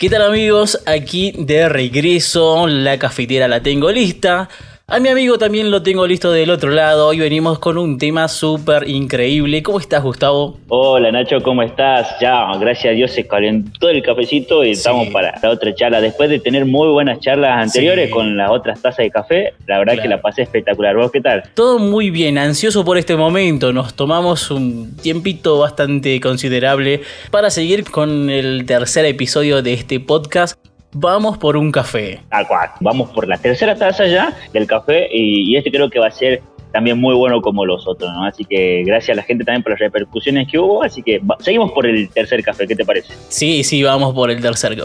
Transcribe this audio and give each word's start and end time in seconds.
¿Qué 0.00 0.08
tal 0.08 0.22
amigos? 0.22 0.80
Aquí 0.86 1.34
de 1.36 1.68
regreso, 1.68 2.66
la 2.66 2.98
cafetera 2.98 3.46
la 3.48 3.62
tengo 3.62 3.92
lista. 3.92 4.48
A 4.92 4.98
mi 4.98 5.08
amigo 5.08 5.38
también 5.38 5.70
lo 5.70 5.84
tengo 5.84 6.04
listo 6.04 6.32
del 6.32 6.50
otro 6.50 6.70
lado. 6.70 7.06
Hoy 7.06 7.20
venimos 7.20 7.60
con 7.60 7.78
un 7.78 7.96
tema 7.96 8.26
súper 8.26 8.88
increíble. 8.88 9.62
¿Cómo 9.62 9.78
estás, 9.78 10.02
Gustavo? 10.02 10.58
Hola, 10.66 11.12
Nacho, 11.12 11.40
¿cómo 11.44 11.62
estás? 11.62 12.08
Ya, 12.20 12.44
gracias 12.58 12.90
a 12.90 12.96
Dios 12.96 13.12
se 13.12 13.24
calentó 13.24 13.88
el 13.88 14.02
cafecito 14.02 14.64
y 14.64 14.72
estamos 14.72 15.06
para 15.10 15.38
la 15.40 15.50
otra 15.50 15.72
charla. 15.76 16.00
Después 16.00 16.28
de 16.28 16.40
tener 16.40 16.66
muy 16.66 16.88
buenas 16.88 17.20
charlas 17.20 17.68
anteriores 17.68 18.10
con 18.10 18.36
las 18.36 18.50
otras 18.50 18.82
tazas 18.82 19.04
de 19.04 19.10
café, 19.12 19.54
la 19.68 19.78
verdad 19.78 20.02
que 20.02 20.08
la 20.08 20.20
pasé 20.20 20.42
espectacular. 20.42 20.96
¿Vos 20.96 21.12
qué 21.12 21.20
tal? 21.20 21.44
Todo 21.54 21.78
muy 21.78 22.10
bien, 22.10 22.36
ansioso 22.36 22.84
por 22.84 22.98
este 22.98 23.14
momento. 23.14 23.72
Nos 23.72 23.94
tomamos 23.94 24.50
un 24.50 24.96
tiempito 24.96 25.60
bastante 25.60 26.18
considerable 26.18 27.02
para 27.30 27.50
seguir 27.50 27.88
con 27.88 28.28
el 28.28 28.66
tercer 28.66 29.04
episodio 29.04 29.62
de 29.62 29.72
este 29.72 30.00
podcast 30.00 30.58
vamos 30.92 31.38
por 31.38 31.56
un 31.56 31.70
café. 31.70 32.22
Tal 32.30 32.46
cual. 32.46 32.70
Vamos 32.80 33.10
por 33.10 33.28
la 33.28 33.38
tercera 33.38 33.74
taza 33.74 34.06
ya 34.06 34.36
del 34.52 34.66
café 34.66 35.08
y, 35.12 35.56
este 35.56 35.70
creo 35.70 35.90
que 35.90 35.98
va 35.98 36.08
a 36.08 36.12
ser 36.12 36.42
también 36.72 36.98
muy 37.00 37.14
bueno 37.14 37.40
como 37.42 37.66
los 37.66 37.86
otros, 37.88 38.12
¿no? 38.12 38.24
Así 38.24 38.44
que 38.44 38.84
gracias 38.84 39.16
a 39.16 39.20
la 39.20 39.22
gente 39.24 39.44
también 39.44 39.62
por 39.62 39.72
las 39.72 39.80
repercusiones 39.80 40.48
que 40.48 40.58
hubo, 40.58 40.84
así 40.84 41.02
que 41.02 41.20
seguimos 41.40 41.72
por 41.72 41.84
el 41.84 42.08
tercer 42.10 42.44
café, 42.44 42.66
¿qué 42.68 42.76
te 42.76 42.84
parece? 42.84 43.12
Sí, 43.28 43.64
sí, 43.64 43.82
vamos 43.82 44.14
por 44.14 44.30
el 44.30 44.40
tercer. 44.40 44.76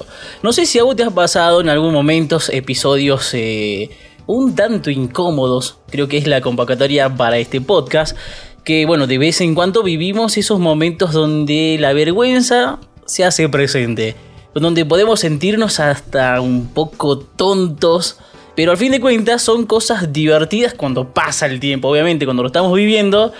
No 0.41 0.51
sé 0.51 0.65
si 0.65 0.79
a 0.79 0.83
vos 0.83 0.95
te 0.95 1.03
has 1.03 1.13
pasado 1.13 1.61
en 1.61 1.69
algún 1.69 1.93
momento 1.93 2.39
episodios 2.51 3.31
eh, 3.35 3.91
un 4.25 4.55
tanto 4.55 4.89
incómodos, 4.89 5.79
creo 5.91 6.07
que 6.07 6.17
es 6.17 6.25
la 6.25 6.41
convocatoria 6.41 7.15
para 7.15 7.37
este 7.37 7.61
podcast, 7.61 8.17
que 8.63 8.87
bueno, 8.87 9.05
de 9.05 9.19
vez 9.19 9.41
en 9.41 9.53
cuando 9.53 9.83
vivimos 9.83 10.37
esos 10.37 10.59
momentos 10.59 11.13
donde 11.13 11.77
la 11.79 11.93
vergüenza 11.93 12.79
se 13.05 13.23
hace 13.23 13.47
presente 13.47 14.15
donde 14.61 14.85
podemos 14.85 15.19
sentirnos 15.19 15.79
hasta 15.79 16.39
un 16.41 16.67
poco 16.67 17.19
tontos, 17.19 18.17
pero 18.55 18.71
al 18.71 18.77
fin 18.77 18.91
de 18.91 19.01
cuentas 19.01 19.41
son 19.41 19.65
cosas 19.65 20.13
divertidas 20.13 20.73
cuando 20.73 21.13
pasa 21.13 21.45
el 21.45 21.59
tiempo, 21.59 21.89
obviamente 21.89 22.25
cuando 22.25 22.43
lo 22.43 22.47
estamos 22.47 22.73
viviendo 22.73 23.33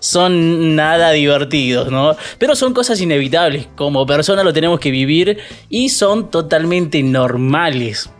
son 0.00 0.76
nada 0.76 1.10
divertidos, 1.10 1.90
¿no? 1.90 2.16
Pero 2.38 2.54
son 2.54 2.72
cosas 2.72 3.00
inevitables, 3.00 3.66
como 3.76 4.06
persona 4.06 4.44
lo 4.44 4.52
tenemos 4.52 4.78
que 4.78 4.90
vivir 4.90 5.38
y 5.68 5.88
son 5.88 6.30
totalmente 6.30 7.02
normales. 7.02 8.10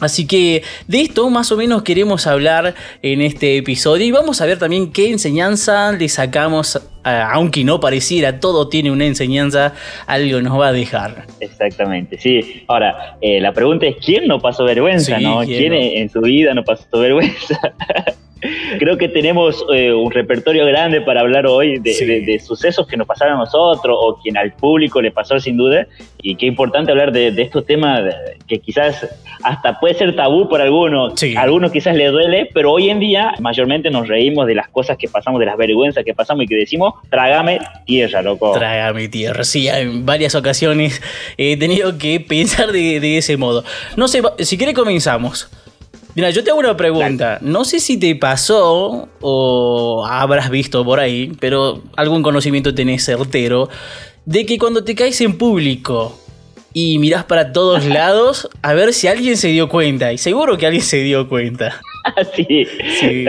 Así 0.00 0.26
que 0.26 0.62
de 0.88 1.02
esto 1.02 1.28
más 1.30 1.52
o 1.52 1.56
menos 1.56 1.82
queremos 1.82 2.26
hablar 2.26 2.74
en 3.02 3.20
este 3.20 3.56
episodio 3.56 4.06
y 4.06 4.10
vamos 4.10 4.40
a 4.40 4.46
ver 4.46 4.58
también 4.58 4.92
qué 4.92 5.10
enseñanza 5.10 5.92
le 5.92 6.08
sacamos, 6.08 6.80
aunque 7.04 7.64
no 7.64 7.80
pareciera, 7.80 8.40
todo 8.40 8.68
tiene 8.68 8.90
una 8.90 9.04
enseñanza, 9.04 9.74
algo 10.06 10.40
nos 10.40 10.58
va 10.58 10.68
a 10.68 10.72
dejar. 10.72 11.26
Exactamente, 11.40 12.18
sí. 12.18 12.64
Ahora, 12.66 13.16
eh, 13.20 13.40
la 13.40 13.52
pregunta 13.52 13.86
es, 13.86 13.96
¿quién 14.04 14.26
no 14.26 14.40
pasó 14.40 14.64
vergüenza? 14.64 15.18
¿no? 15.20 15.40
¿Quién 15.40 15.72
en 15.74 16.08
su 16.08 16.20
vida 16.20 16.54
no 16.54 16.64
pasó 16.64 16.98
vergüenza? 16.98 17.58
Creo 18.78 18.98
que 18.98 19.08
tenemos 19.08 19.64
eh, 19.72 19.92
un 19.92 20.10
repertorio 20.10 20.66
grande 20.66 21.00
para 21.00 21.20
hablar 21.20 21.46
hoy 21.46 21.78
de, 21.78 22.40
sucesos 22.44 22.86
que 22.86 22.96
nos 22.96 23.06
pasaron 23.06 23.34
a 23.34 23.38
nosotros 23.38 23.96
o 24.00 24.18
quien 24.22 24.36
al 24.36 24.52
público 24.52 25.00
le 25.00 25.10
pasó 25.10 25.38
sin 25.38 25.56
duda. 25.56 25.86
Y 26.22 26.36
qué 26.36 26.46
importante 26.46 26.90
hablar 26.90 27.12
de, 27.12 27.28
estos 27.40 27.66
temas 27.66 28.02
que 28.46 28.58
quizás 28.58 29.06
hasta 29.42 29.78
puede 29.78 29.94
ser 29.94 30.16
tabú 30.16 30.48
por 30.48 30.60
algunos. 30.60 31.14
A 31.36 31.40
algunos 31.40 31.70
quizás 31.72 31.94
les 31.96 32.10
duele, 32.10 32.48
pero 32.52 32.72
hoy 32.72 32.90
en 32.90 33.00
día 33.00 33.34
mayormente 33.40 33.90
nos 33.90 34.08
reímos 34.08 34.46
de 34.46 34.54
las 34.54 34.68
cosas 34.68 34.96
que 34.96 35.08
pasamos, 35.08 35.40
de 35.40 35.46
las 35.46 35.56
vergüenzas 35.56 36.04
que 36.04 36.14
pasamos 36.14 36.44
y 36.44 36.46
que 36.46 36.56
decimos, 36.56 36.94
trágame 37.10 37.58
tierra, 37.84 38.22
loco. 38.22 38.52
Trágame 38.52 39.08
tierra. 39.08 39.44
Sí, 39.44 39.68
en 39.68 40.06
varias 40.06 40.34
ocasiones 40.34 41.02
he 41.36 41.56
tenido 41.56 41.98
que 41.98 42.20
pensar 42.20 42.72
de, 42.72 43.00
de 43.00 43.18
ese 43.18 43.36
modo. 43.36 43.64
No 43.96 44.08
sé, 44.08 44.22
si 44.38 44.56
quiere 44.56 44.74
comenzamos. 44.74 45.50
Mira, 46.14 46.30
yo 46.30 46.44
te 46.44 46.50
hago 46.50 46.60
una 46.60 46.76
pregunta. 46.76 47.38
No 47.40 47.64
sé 47.64 47.80
si 47.80 47.96
te 47.96 48.14
pasó 48.14 49.08
o 49.20 50.06
habrás 50.08 50.48
visto 50.48 50.84
por 50.84 51.00
ahí, 51.00 51.32
pero 51.40 51.82
algún 51.96 52.22
conocimiento 52.22 52.74
tenés 52.74 53.04
certero, 53.04 53.68
de 54.24 54.46
que 54.46 54.58
cuando 54.58 54.84
te 54.84 54.94
caes 54.94 55.20
en 55.20 55.36
público 55.36 56.16
y 56.72 56.98
miras 56.98 57.24
para 57.24 57.52
todos 57.52 57.84
lados, 57.86 58.48
a 58.62 58.74
ver 58.74 58.94
si 58.94 59.08
alguien 59.08 59.36
se 59.36 59.48
dio 59.48 59.68
cuenta. 59.68 60.12
Y 60.12 60.18
seguro 60.18 60.56
que 60.56 60.66
alguien 60.66 60.84
se 60.84 60.98
dio 60.98 61.28
cuenta. 61.28 61.80
sí, 62.34 62.66
sí. 63.00 63.24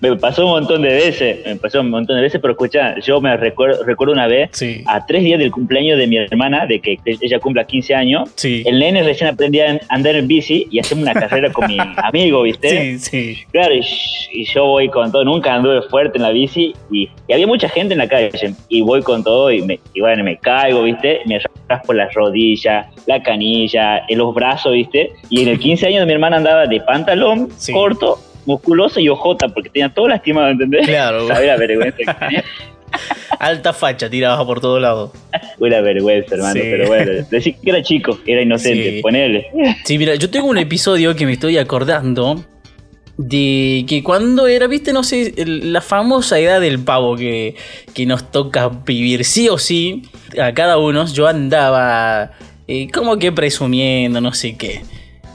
Me 0.00 0.16
pasó 0.16 0.44
un 0.44 0.50
montón 0.52 0.82
de 0.82 0.88
veces, 0.88 1.46
me 1.46 1.56
pasó 1.56 1.80
un 1.80 1.90
montón 1.90 2.16
de 2.16 2.22
veces, 2.22 2.40
pero 2.40 2.52
escucha, 2.52 2.98
yo 3.00 3.20
me 3.20 3.36
recuerdo, 3.36 3.84
recuerdo 3.84 4.12
una 4.12 4.26
vez, 4.26 4.50
a 4.86 5.06
tres 5.06 5.22
días 5.22 5.38
del 5.38 5.50
cumpleaños 5.50 5.98
de 5.98 6.06
mi 6.06 6.16
hermana, 6.16 6.66
de 6.66 6.80
que 6.80 6.98
ella 7.04 7.38
cumpla 7.38 7.64
15 7.64 7.94
años, 7.94 8.44
el 8.44 8.78
nene 8.78 9.02
recién 9.02 9.30
aprendía 9.30 9.72
a 9.88 9.94
andar 9.94 10.16
en 10.16 10.26
bici 10.26 10.66
y 10.70 10.78
hacemos 10.78 11.02
una 11.02 11.14
carrera 11.14 11.52
con 11.52 11.66
mi 11.66 11.78
amigo, 11.96 12.42
¿viste? 12.42 12.98
Sí, 12.98 12.98
sí. 12.98 13.44
Claro, 13.50 13.74
y, 13.74 14.44
yo 14.44 14.66
voy 14.66 14.88
con 14.88 15.10
todo, 15.10 15.24
nunca 15.24 15.54
anduve 15.54 15.82
fuerte 15.82 16.18
en 16.18 16.22
la 16.22 16.30
bici 16.30 16.74
y, 16.90 17.08
había 17.32 17.46
mucha 17.46 17.68
gente 17.68 17.94
en 17.94 17.98
la 17.98 18.08
calle 18.08 18.30
y 18.68 18.80
voy 18.80 19.02
con 19.02 19.22
todo 19.22 19.50
y, 19.50 19.62
me, 19.62 19.78
y 19.94 20.00
bueno, 20.00 20.24
me 20.24 20.38
caigo, 20.38 20.82
¿viste? 20.82 21.20
Me 21.26 21.38
por 21.84 21.96
las 21.96 22.12
rodillas, 22.14 22.86
la 23.06 23.22
canilla, 23.22 24.02
en 24.08 24.18
los 24.18 24.34
brazos, 24.34 24.72
¿viste? 24.72 25.12
Y 25.28 25.42
en 25.42 25.48
el 25.48 25.58
15 25.58 25.86
años 25.86 26.00
de 26.00 26.06
mi 26.06 26.12
hermana 26.12 26.38
andaba 26.38 26.66
de 26.66 26.80
pantalón 26.80 27.48
corto, 27.78 28.18
musculoso 28.46 29.00
y 29.00 29.08
ojota, 29.08 29.48
porque 29.48 29.70
tenía 29.70 29.88
todo 29.88 30.08
lastimado, 30.08 30.48
¿entendés? 30.48 30.86
Claro. 30.86 31.28
la 31.28 31.56
vergüenza 31.56 31.96
que 31.96 32.14
tenía. 32.14 32.44
Alta 33.38 33.72
facha, 33.72 34.08
tiraba 34.08 34.44
por 34.46 34.60
todos 34.60 34.80
lados. 34.80 35.10
Una 35.58 35.80
vergüenza, 35.80 36.34
hermano, 36.34 36.60
pero 36.60 36.86
bueno, 36.86 37.12
decir 37.30 37.54
que 37.62 37.70
era 37.70 37.82
chico, 37.82 38.18
era 38.26 38.42
inocente, 38.42 39.00
ponele. 39.02 39.46
Sí, 39.84 39.98
mira, 39.98 40.14
yo 40.14 40.30
tengo 40.30 40.48
un 40.48 40.58
episodio 40.58 41.14
que 41.14 41.26
me 41.26 41.32
estoy 41.32 41.58
acordando 41.58 42.42
de 43.18 43.84
que 43.86 44.02
cuando 44.02 44.46
era, 44.46 44.66
viste, 44.68 44.92
no 44.92 45.02
sé, 45.02 45.34
la 45.36 45.80
famosa 45.80 46.38
edad 46.38 46.60
del 46.60 46.78
pavo 46.78 47.16
que, 47.16 47.56
que 47.92 48.06
nos 48.06 48.30
toca 48.30 48.68
vivir 48.68 49.24
sí 49.24 49.48
o 49.48 49.58
sí, 49.58 50.02
a 50.40 50.54
cada 50.54 50.78
uno, 50.78 51.06
yo 51.06 51.26
andaba 51.26 52.32
eh, 52.68 52.88
como 52.92 53.18
que 53.18 53.32
presumiendo, 53.32 54.20
no 54.20 54.32
sé 54.32 54.56
qué. 54.56 54.82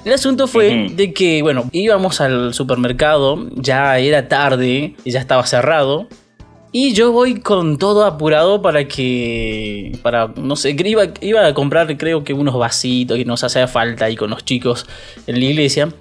El 0.05 0.11
asunto 0.11 0.47
fue 0.47 0.89
de 0.91 1.13
que, 1.13 1.41
bueno, 1.41 1.69
íbamos 1.71 2.19
al 2.19 2.53
supermercado, 2.53 3.47
ya 3.55 3.97
era 3.99 4.27
tarde, 4.27 4.95
ya 5.05 5.19
estaba 5.19 5.45
cerrado. 5.45 6.07
Y 6.73 6.93
yo 6.93 7.11
voy 7.11 7.39
con 7.39 7.77
todo 7.77 8.03
apurado 8.03 8.61
para 8.61 8.87
que. 8.87 9.97
Para. 10.01 10.27
No 10.35 10.55
sé, 10.55 10.75
iba, 10.77 11.03
iba 11.21 11.45
a 11.45 11.53
comprar, 11.53 11.95
creo 11.97 12.23
que 12.23 12.33
unos 12.33 12.57
vasitos 12.57 13.17
que 13.17 13.25
nos 13.25 13.43
hacía 13.43 13.67
falta 13.67 14.05
ahí 14.05 14.15
con 14.15 14.31
los 14.31 14.43
chicos 14.43 14.87
en 15.27 15.39
la 15.39 15.45
iglesia. 15.45 15.93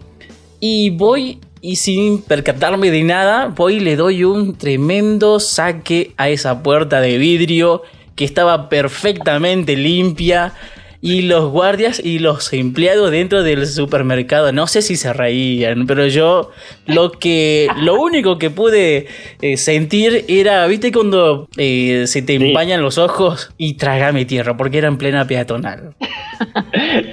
Y 0.59 0.91
voy 0.91 1.39
y 1.61 1.77
sin 1.77 2.23
percatarme 2.23 2.91
de 2.91 3.05
nada, 3.05 3.53
voy 3.55 3.75
y 3.75 3.81
le 3.81 3.95
doy 3.95 4.25
un 4.25 4.57
tremendo 4.57 5.39
saque 5.39 6.13
a 6.17 6.29
esa 6.29 6.63
puerta 6.63 7.01
de 7.01 7.19
vidrio 7.19 7.83
que 8.17 8.25
estaba 8.25 8.69
perfectamente 8.69 9.77
limpia 9.77 10.55
y 11.03 11.23
los 11.23 11.51
guardias 11.51 12.01
y 12.03 12.21
los 12.21 12.53
empleados 12.53 13.11
dentro 13.11 13.43
del 13.43 13.67
supermercado. 13.67 14.53
No 14.53 14.69
sé 14.69 14.81
si 14.81 14.97
se 14.97 15.13
reían 15.13 15.87
pero 15.87 16.07
yo 16.07 16.51
lo 16.87 17.11
que 17.11 17.67
lo 17.79 18.01
único 18.01 18.39
que 18.39 18.51
pude 18.51 19.09
eh, 19.43 19.57
sentir 19.57 20.25
era 20.29 20.67
viste 20.69 20.93
cuando 20.93 21.49
eh, 21.57 22.05
se 22.07 22.23
te 22.23 22.35
empañan 22.35 22.81
los 22.81 22.99
ojos 22.99 23.53
y 23.59 23.75
trágame 23.75 24.25
tierra 24.25 24.57
porque 24.57 24.79
era 24.79 24.89
en 24.89 24.97
plena 24.97 25.27
peatonal. 25.27 25.95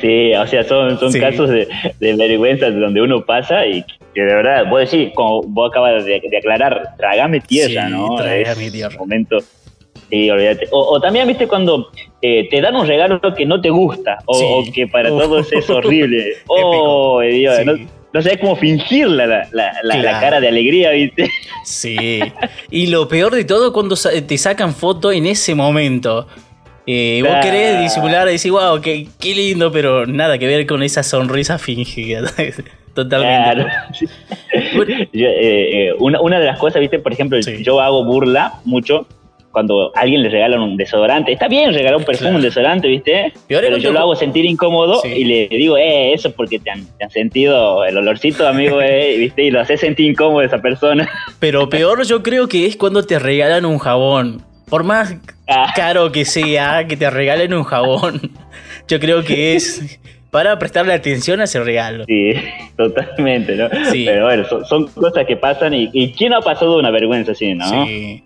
Sí 0.02 0.34
o 0.34 0.48
sea 0.48 0.64
son, 0.64 1.00
son 1.00 1.14
casos 1.14 1.50
de, 1.50 1.68
de 2.00 2.16
vergüenza 2.16 2.70
donde 2.70 3.02
uno 3.02 3.26
pasa 3.26 3.66
y 3.66 3.84
que 4.14 4.22
de 4.22 4.34
verdad 4.34 4.66
vos 4.70 4.80
decís 4.82 5.12
como 5.16 5.42
vos 5.44 5.72
acabas 5.72 6.04
de, 6.04 6.22
aclarar 6.38 6.96
trágame 6.98 7.40
tierra 7.40 7.88
no 7.88 8.16
trágame 8.16 8.72
tierra. 8.72 8.98
momento 8.98 9.38
Sí, 10.10 10.30
olvídate. 10.30 10.68
O, 10.72 11.00
también, 11.00 11.28
viste, 11.28 11.48
cuando 11.48 11.92
eh, 12.22 12.48
te 12.50 12.62
dan 12.62 12.76
un 12.76 12.88
regalo 12.88 13.22
que 13.36 13.46
no 13.46 13.62
te 13.62 13.70
gusta 13.70 14.18
o, 14.26 14.64
que 14.74 14.88
para 14.88 15.10
todos 15.10 15.52
es 15.54 15.70
horrible. 15.70 16.34
oh, 16.48 17.22
Dios, 17.22 17.60
no, 18.12 18.22
sabes 18.22 18.40
cómo 18.40 18.56
fingir 18.56 19.08
la, 19.08 19.48
la, 19.52 20.20
cara 20.20 20.42
de 20.42 20.48
alegría, 20.48 20.92
viste. 20.92 21.30
Sí. 21.64 22.20
Y 22.72 22.88
lo 22.88 23.08
peor 23.08 23.36
de 23.36 23.46
todo 23.46 23.72
cuando 23.72 23.96
te 23.96 24.38
sacan 24.38 24.74
foto 24.74 25.12
en 25.12 25.28
ese 25.28 25.54
momento. 25.54 26.28
Eh, 26.88 27.22
vos 27.24 27.36
querés 27.44 27.82
disimular 27.82 28.28
y 28.30 28.32
decir, 28.32 28.52
wow, 28.52 28.82
qué, 28.82 29.08
qué, 29.20 29.36
lindo, 29.36 29.72
pero 29.72 30.08
nada 30.08 30.40
que 30.40 30.48
ver 30.48 30.66
con 30.66 30.82
esa 30.82 31.04
sonrisa 31.04 31.60
fingida. 31.60 32.32
Totalmente. 32.96 33.72
Eh, 35.14 35.94
una, 36.00 36.20
una, 36.20 36.40
de 36.40 36.48
las 36.48 36.58
cosas, 36.58 36.80
viste, 36.82 36.98
por 36.98 37.14
ejemplo, 37.14 37.40
yo 37.40 37.80
hago 37.80 38.04
burla 38.04 38.54
mucho 38.66 39.06
cuando 39.52 39.92
alguien 39.96 40.22
le 40.22 40.30
regala 40.30 40.62
un 40.62 40.78
desodorante. 40.78 41.32
Está 41.32 41.48
bien 41.48 41.74
regalar 41.74 41.98
un 41.98 42.06
perfume, 42.06 42.36
un 42.36 42.42
desodorante, 42.42 42.88
¿viste? 42.88 43.34
Pero 43.48 43.78
yo 43.78 43.92
lo 43.92 44.00
hago 44.00 44.16
sentir 44.16 44.46
incómodo 44.46 45.02
y 45.04 45.24
le 45.24 45.48
digo, 45.50 45.78
eh, 45.78 46.14
eso 46.14 46.30
es 46.30 46.34
porque 46.34 46.60
te 46.60 46.72
han, 46.72 46.88
sentido 47.10 47.84
el 47.86 47.98
olorcito, 47.98 48.48
amigo, 48.48 48.82
eh, 48.82 49.18
¿viste? 49.18 49.44
Y 49.44 49.52
lo 49.52 49.60
hace 49.60 49.78
sentir 49.78 50.12
incómodo 50.12 50.40
a 50.40 50.46
esa 50.46 50.60
persona. 50.60 51.10
Pero 51.40 51.70
peor 51.70 52.04
yo 52.06 52.22
creo 52.22 52.48
que 52.48 52.66
es 52.66 52.78
cuando 52.78 53.04
te 53.04 53.18
regalan 53.20 53.66
un 53.66 53.80
jabón. 53.80 54.44
Por 54.70 54.84
más 54.84 55.16
ah. 55.48 55.74
caro 55.76 56.12
que 56.12 56.26
sea, 56.26 56.86
que 56.88 56.96
te 56.96 57.10
regalen 57.10 57.54
un 57.56 57.64
jabón. 57.64 58.32
yo 58.88 59.00
creo 59.00 59.24
que 59.24 59.56
es 59.56 60.00
para 60.30 60.60
prestarle 60.60 60.94
atención 60.94 61.42
a 61.42 61.46
ese 61.46 61.60
regalo. 61.60 62.06
Sí, 62.06 62.34
totalmente, 62.78 63.56
¿no? 63.56 63.68
Sí. 63.92 64.06
Pero 64.06 64.26
bueno, 64.26 64.46
son, 64.66 64.88
cosas 64.90 65.26
que 65.26 65.36
pasan 65.38 65.74
y, 65.74 65.90
y, 65.92 66.12
¿quién 66.12 66.34
ha 66.34 66.42
pasado 66.42 66.78
una 66.78 66.92
vergüenza 66.92 67.32
así, 67.32 67.56
no? 67.56 67.86
Sí. 67.86 68.24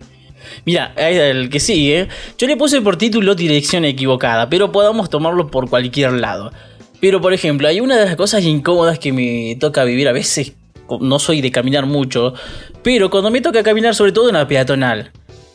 Mira, 0.66 0.94
el 0.96 1.50
que 1.50 1.60
sigue, 1.60 2.08
yo 2.38 2.46
le 2.46 2.56
puse 2.56 2.80
por 2.80 2.96
título 2.96 3.34
dirección 3.34 3.84
equivocada, 3.84 4.48
pero 4.48 4.72
podamos 4.72 5.10
tomarlo 5.10 5.50
por 5.50 5.68
cualquier 5.68 6.12
lado. 6.12 6.52
Pero 7.00 7.20
por 7.20 7.34
ejemplo, 7.34 7.68
hay 7.68 7.80
una 7.80 7.98
de 7.98 8.06
las 8.06 8.16
cosas 8.16 8.44
incómodas 8.44 8.98
que 8.98 9.12
me 9.12 9.56
toca 9.60 9.84
vivir 9.84 10.08
a 10.08 10.12
veces, 10.12 10.54
no 11.00 11.18
soy 11.18 11.42
de 11.42 11.50
caminar 11.50 11.84
mucho, 11.84 12.34
pero 12.82 13.10
cuando 13.10 13.30
me 13.30 13.42
toca 13.42 13.62
caminar 13.62 13.94
sobre 13.94 14.12
todo 14.12 14.28
en 14.28 14.34
la 14.34 14.48
peatonal. 14.48 15.12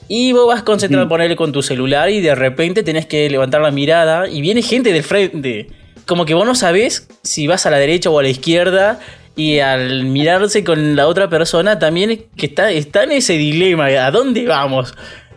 Y 0.08 0.32
vos 0.32 0.48
vas 0.48 0.64
concentrado 0.64 1.06
a 1.06 1.10
ponerle 1.10 1.36
con 1.36 1.52
tu 1.52 1.62
celular 1.62 2.10
y 2.10 2.20
de 2.22 2.34
repente 2.34 2.82
tenés 2.84 3.06
que 3.06 3.30
levantar 3.30 3.62
la 3.62 3.72
mirada 3.72 4.28
y 4.28 4.42
viene 4.42 4.62
gente 4.62 4.92
del 4.92 5.04
frente. 5.04 5.68
Como 6.08 6.26
que 6.26 6.34
vos 6.34 6.48
no 6.48 6.56
sabés 6.56 7.08
si 7.24 7.46
vas 7.46 7.68
a 7.68 7.70
la 7.70 7.78
derecha 7.78 8.10
o 8.10 8.18
a 8.18 8.24
la 8.24 8.30
izquierda 8.30 9.00
y 9.40 9.62
al 9.62 10.04
mirarse 10.04 10.66
con 10.66 10.98
la 10.98 11.08
otra 11.08 11.30
persona 11.30 11.80
también 11.80 12.26
que 12.36 12.48
está, 12.48 12.72
está 12.72 13.04
en 13.04 13.14
ese 13.14 13.38
dilema, 13.38 13.86
¿a 13.86 14.12
dónde 14.12 14.46
vamos? 14.46 14.94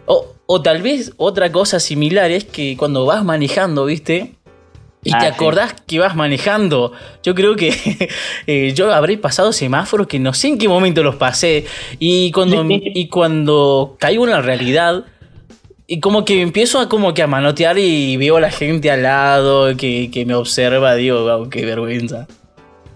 O, 0.07 0.35
o 0.47 0.61
tal 0.61 0.83
vez 0.83 1.13
otra 1.19 1.53
cosa 1.53 1.79
similar 1.79 2.33
es 2.33 2.43
que 2.43 2.77
cuando 2.77 3.07
vas 3.07 3.25
manejando, 3.25 3.85
¿viste? 3.85 4.33
Y 5.05 5.11
te 5.11 5.27
ah, 5.27 5.29
acordás 5.29 5.77
que 5.87 6.01
vas 6.01 6.17
manejando. 6.17 6.93
Yo 7.23 7.37
creo 7.37 7.55
que 7.55 8.09
eh, 8.49 8.73
yo 8.75 8.93
habré 8.93 9.19
pasado 9.19 9.53
semáforos 9.53 10.09
que 10.09 10.19
no 10.19 10.35
sé 10.35 10.49
en 10.49 10.59
qué 10.59 10.69
momento 10.69 11.05
los 11.05 11.15
pasé. 11.15 11.67
Y 12.01 12.33
cuando, 12.33 12.67
y 12.69 13.07
cuando 13.07 13.95
caigo 14.01 14.25
en 14.25 14.31
la 14.31 14.43
realidad, 14.43 15.05
y 15.87 16.01
como 16.01 16.25
que 16.25 16.43
empiezo 16.43 16.81
a 16.81 16.89
como 16.89 17.15
que 17.15 17.23
a 17.23 17.29
manotear 17.29 17.79
y 17.79 18.17
veo 18.17 18.39
a 18.39 18.41
la 18.41 18.51
gente 18.51 18.91
al 18.91 19.05
lado 19.05 19.77
que, 19.77 20.25
me 20.27 20.35
observa, 20.35 20.97
digo, 20.97 21.23
wow, 21.23 21.49
qué 21.49 21.65
vergüenza. 21.65 22.27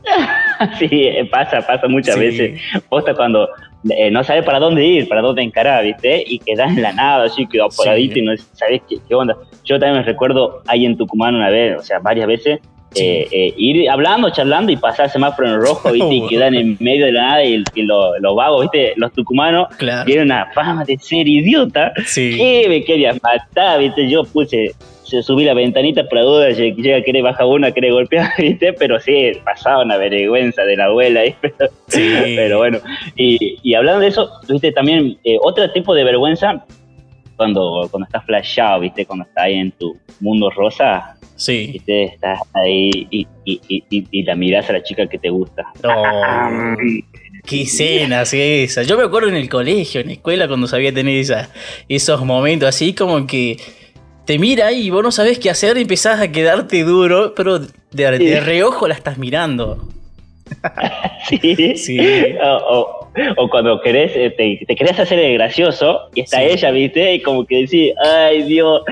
sí, 0.78 1.08
pasa, 1.30 1.66
pasa 1.66 1.88
muchas 1.88 2.18
veces. 2.18 2.60
Posta 2.88 3.14
cuando 3.14 3.48
eh, 3.90 4.10
no 4.10 4.24
sabes 4.24 4.44
para 4.44 4.58
dónde 4.58 4.84
ir, 4.84 5.08
para 5.08 5.20
dónde 5.20 5.42
encarar, 5.42 5.84
¿viste? 5.84 6.24
Y 6.26 6.38
quedas 6.38 6.70
en 6.70 6.82
la 6.82 6.92
nada, 6.92 7.24
así 7.24 7.46
que 7.46 7.60
apuradito 7.60 8.18
y 8.18 8.22
no 8.22 8.32
sabes 8.52 8.82
qué, 8.88 9.14
onda. 9.14 9.36
Yo 9.64 9.78
también 9.78 10.00
me 10.00 10.02
recuerdo 10.02 10.62
ahí 10.66 10.86
en 10.86 10.96
Tucumán 10.96 11.34
una 11.34 11.50
vez, 11.50 11.78
o 11.78 11.82
sea, 11.82 11.98
varias 11.98 12.26
veces, 12.26 12.60
eh, 12.96 13.28
eh, 13.30 13.54
ir 13.56 13.88
hablando, 13.90 14.30
charlando 14.30 14.72
y 14.72 14.76
pasar 14.76 15.10
semáforo 15.10 15.48
en 15.48 15.60
rojo, 15.60 15.92
¿viste? 15.92 16.14
Y 16.14 16.26
quedar 16.28 16.54
en 16.54 16.76
medio 16.80 17.06
de 17.06 17.12
la 17.12 17.22
nada 17.22 17.44
y, 17.44 17.64
los 17.76 18.36
vagos, 18.36 18.62
¿viste? 18.62 18.92
Los 18.96 19.12
tucumanos 19.12 19.68
tienen 20.04 20.26
una 20.26 20.50
fama 20.54 20.84
de 20.84 20.98
ser 20.98 21.26
idiota. 21.28 21.92
Sí. 22.06 22.36
Que 22.36 22.66
me 22.68 22.84
querían 22.84 23.18
matar, 23.22 23.80
¿viste? 23.80 24.08
Yo 24.08 24.24
puse 24.24 24.74
se 25.06 25.22
subí 25.22 25.44
la 25.44 25.54
ventanita 25.54 26.04
por 26.08 26.18
la 26.18 26.24
duda, 26.24 26.50
llega 26.50 26.96
a 26.96 27.02
querer 27.02 27.22
bajar 27.22 27.46
uno, 27.46 27.66
a 27.68 27.70
querer 27.70 27.92
golpear, 27.92 28.32
¿viste? 28.38 28.72
Pero 28.72 28.98
sí, 29.00 29.32
pasaba 29.44 29.84
una 29.84 29.96
vergüenza 29.96 30.62
de 30.62 30.76
la 30.76 30.86
abuela, 30.86 31.24
¿eh? 31.24 31.36
pero, 31.40 31.70
sí. 31.88 32.12
pero 32.34 32.58
bueno. 32.58 32.78
Y, 33.14 33.58
y, 33.62 33.74
hablando 33.74 34.00
de 34.00 34.08
eso, 34.08 34.30
¿viste? 34.48 34.72
También 34.72 35.16
eh, 35.24 35.38
otro 35.40 35.70
tipo 35.70 35.94
de 35.94 36.04
vergüenza 36.04 36.64
cuando, 37.36 37.88
cuando 37.90 38.06
estás 38.06 38.24
flashado, 38.24 38.80
¿viste? 38.80 39.06
Cuando 39.06 39.24
estás 39.24 39.44
ahí 39.44 39.54
en 39.54 39.72
tu 39.72 39.96
mundo 40.20 40.50
rosa. 40.50 41.16
Sí. 41.36 41.70
¿viste? 41.74 42.04
Estás 42.04 42.40
ahí 42.54 42.90
y, 43.10 43.26
y, 43.44 43.60
y, 43.68 44.06
y 44.10 44.22
la 44.22 44.34
miras 44.34 44.70
a 44.70 44.72
la 44.72 44.82
chica 44.82 45.06
que 45.06 45.18
te 45.18 45.28
gusta. 45.28 45.64
Oh. 45.84 46.74
Qué 47.46 47.62
escenas 47.62 48.34
esa. 48.34 48.82
Yo 48.82 48.98
me 48.98 49.04
acuerdo 49.04 49.28
en 49.28 49.36
el 49.36 49.48
colegio, 49.48 50.00
en 50.00 50.08
la 50.08 50.14
escuela, 50.14 50.48
cuando 50.48 50.66
sabía 50.66 50.92
tener 50.92 51.16
esa, 51.16 51.48
esos 51.88 52.24
momentos 52.24 52.68
así 52.68 52.92
como 52.92 53.24
que 53.26 53.56
te 54.24 54.40
mira 54.40 54.72
y 54.72 54.90
vos 54.90 55.04
no 55.04 55.12
sabés 55.12 55.38
qué 55.38 55.48
hacer 55.48 55.78
y 55.78 55.82
empezás 55.82 56.20
a 56.20 56.32
quedarte 56.32 56.82
duro, 56.82 57.34
pero 57.36 57.60
de, 57.60 58.40
reojo 58.40 58.88
la 58.88 58.94
estás 58.94 59.16
mirando. 59.16 59.88
sí. 61.28 61.76
sí. 61.76 61.98
O, 62.42 63.48
cuando 63.48 63.80
querés, 63.80 64.12
eh, 64.14 64.34
te, 64.36 64.64
te, 64.66 64.76
querés 64.76 64.98
hacer 64.98 65.18
el 65.18 65.34
gracioso 65.34 66.10
y 66.14 66.20
está 66.20 66.42
ella, 66.42 66.70
¿viste? 66.70 67.14
Y 67.14 67.22
como 67.22 67.46
que 67.46 67.60
decís, 67.62 67.94
ay 68.04 68.42
Dios, 68.42 68.82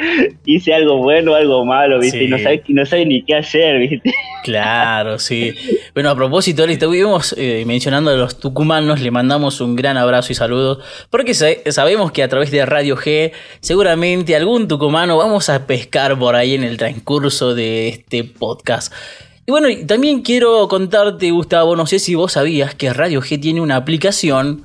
hice 0.46 0.72
algo 0.72 0.98
bueno, 0.98 1.34
algo 1.34 1.64
malo, 1.66 1.98
¿viste? 2.00 2.24
Y 2.24 2.28
no 2.28 2.38
sabes, 2.38 2.62
no 2.68 2.86
sabes 2.86 3.06
ni 3.06 3.22
qué 3.22 3.36
hacer, 3.36 3.78
¿viste? 3.78 4.12
Claro, 4.44 5.18
sí. 5.18 5.54
Bueno, 5.94 6.10
a 6.10 6.14
propósito, 6.14 6.66
le 6.66 6.74
estuvimos 6.74 7.34
eh, 7.38 7.64
mencionando 7.66 8.10
a 8.10 8.14
los 8.14 8.38
tucumanos, 8.38 9.00
le 9.00 9.10
mandamos 9.10 9.62
un 9.62 9.74
gran 9.74 9.96
abrazo 9.96 10.32
y 10.32 10.34
saludos, 10.34 10.84
porque 11.08 11.32
sabemos 11.32 12.12
que 12.12 12.22
a 12.22 12.28
través 12.28 12.50
de 12.50 12.66
Radio 12.66 12.94
G, 12.94 13.32
seguramente 13.60 14.36
algún 14.36 14.68
tucumano 14.68 15.16
vamos 15.16 15.48
a 15.48 15.66
pescar 15.66 16.18
por 16.18 16.36
ahí 16.36 16.54
en 16.54 16.62
el 16.62 16.76
transcurso 16.76 17.54
de 17.54 17.88
este 17.88 18.24
podcast. 18.24 18.92
Y 19.46 19.50
bueno, 19.50 19.68
también 19.86 20.22
quiero 20.22 20.66
contarte, 20.68 21.30
Gustavo, 21.30 21.76
no 21.76 21.86
sé 21.86 21.98
si 21.98 22.14
vos 22.14 22.32
sabías 22.32 22.74
que 22.74 22.94
Radio 22.94 23.20
G 23.20 23.38
tiene 23.38 23.60
una 23.60 23.76
aplicación 23.76 24.64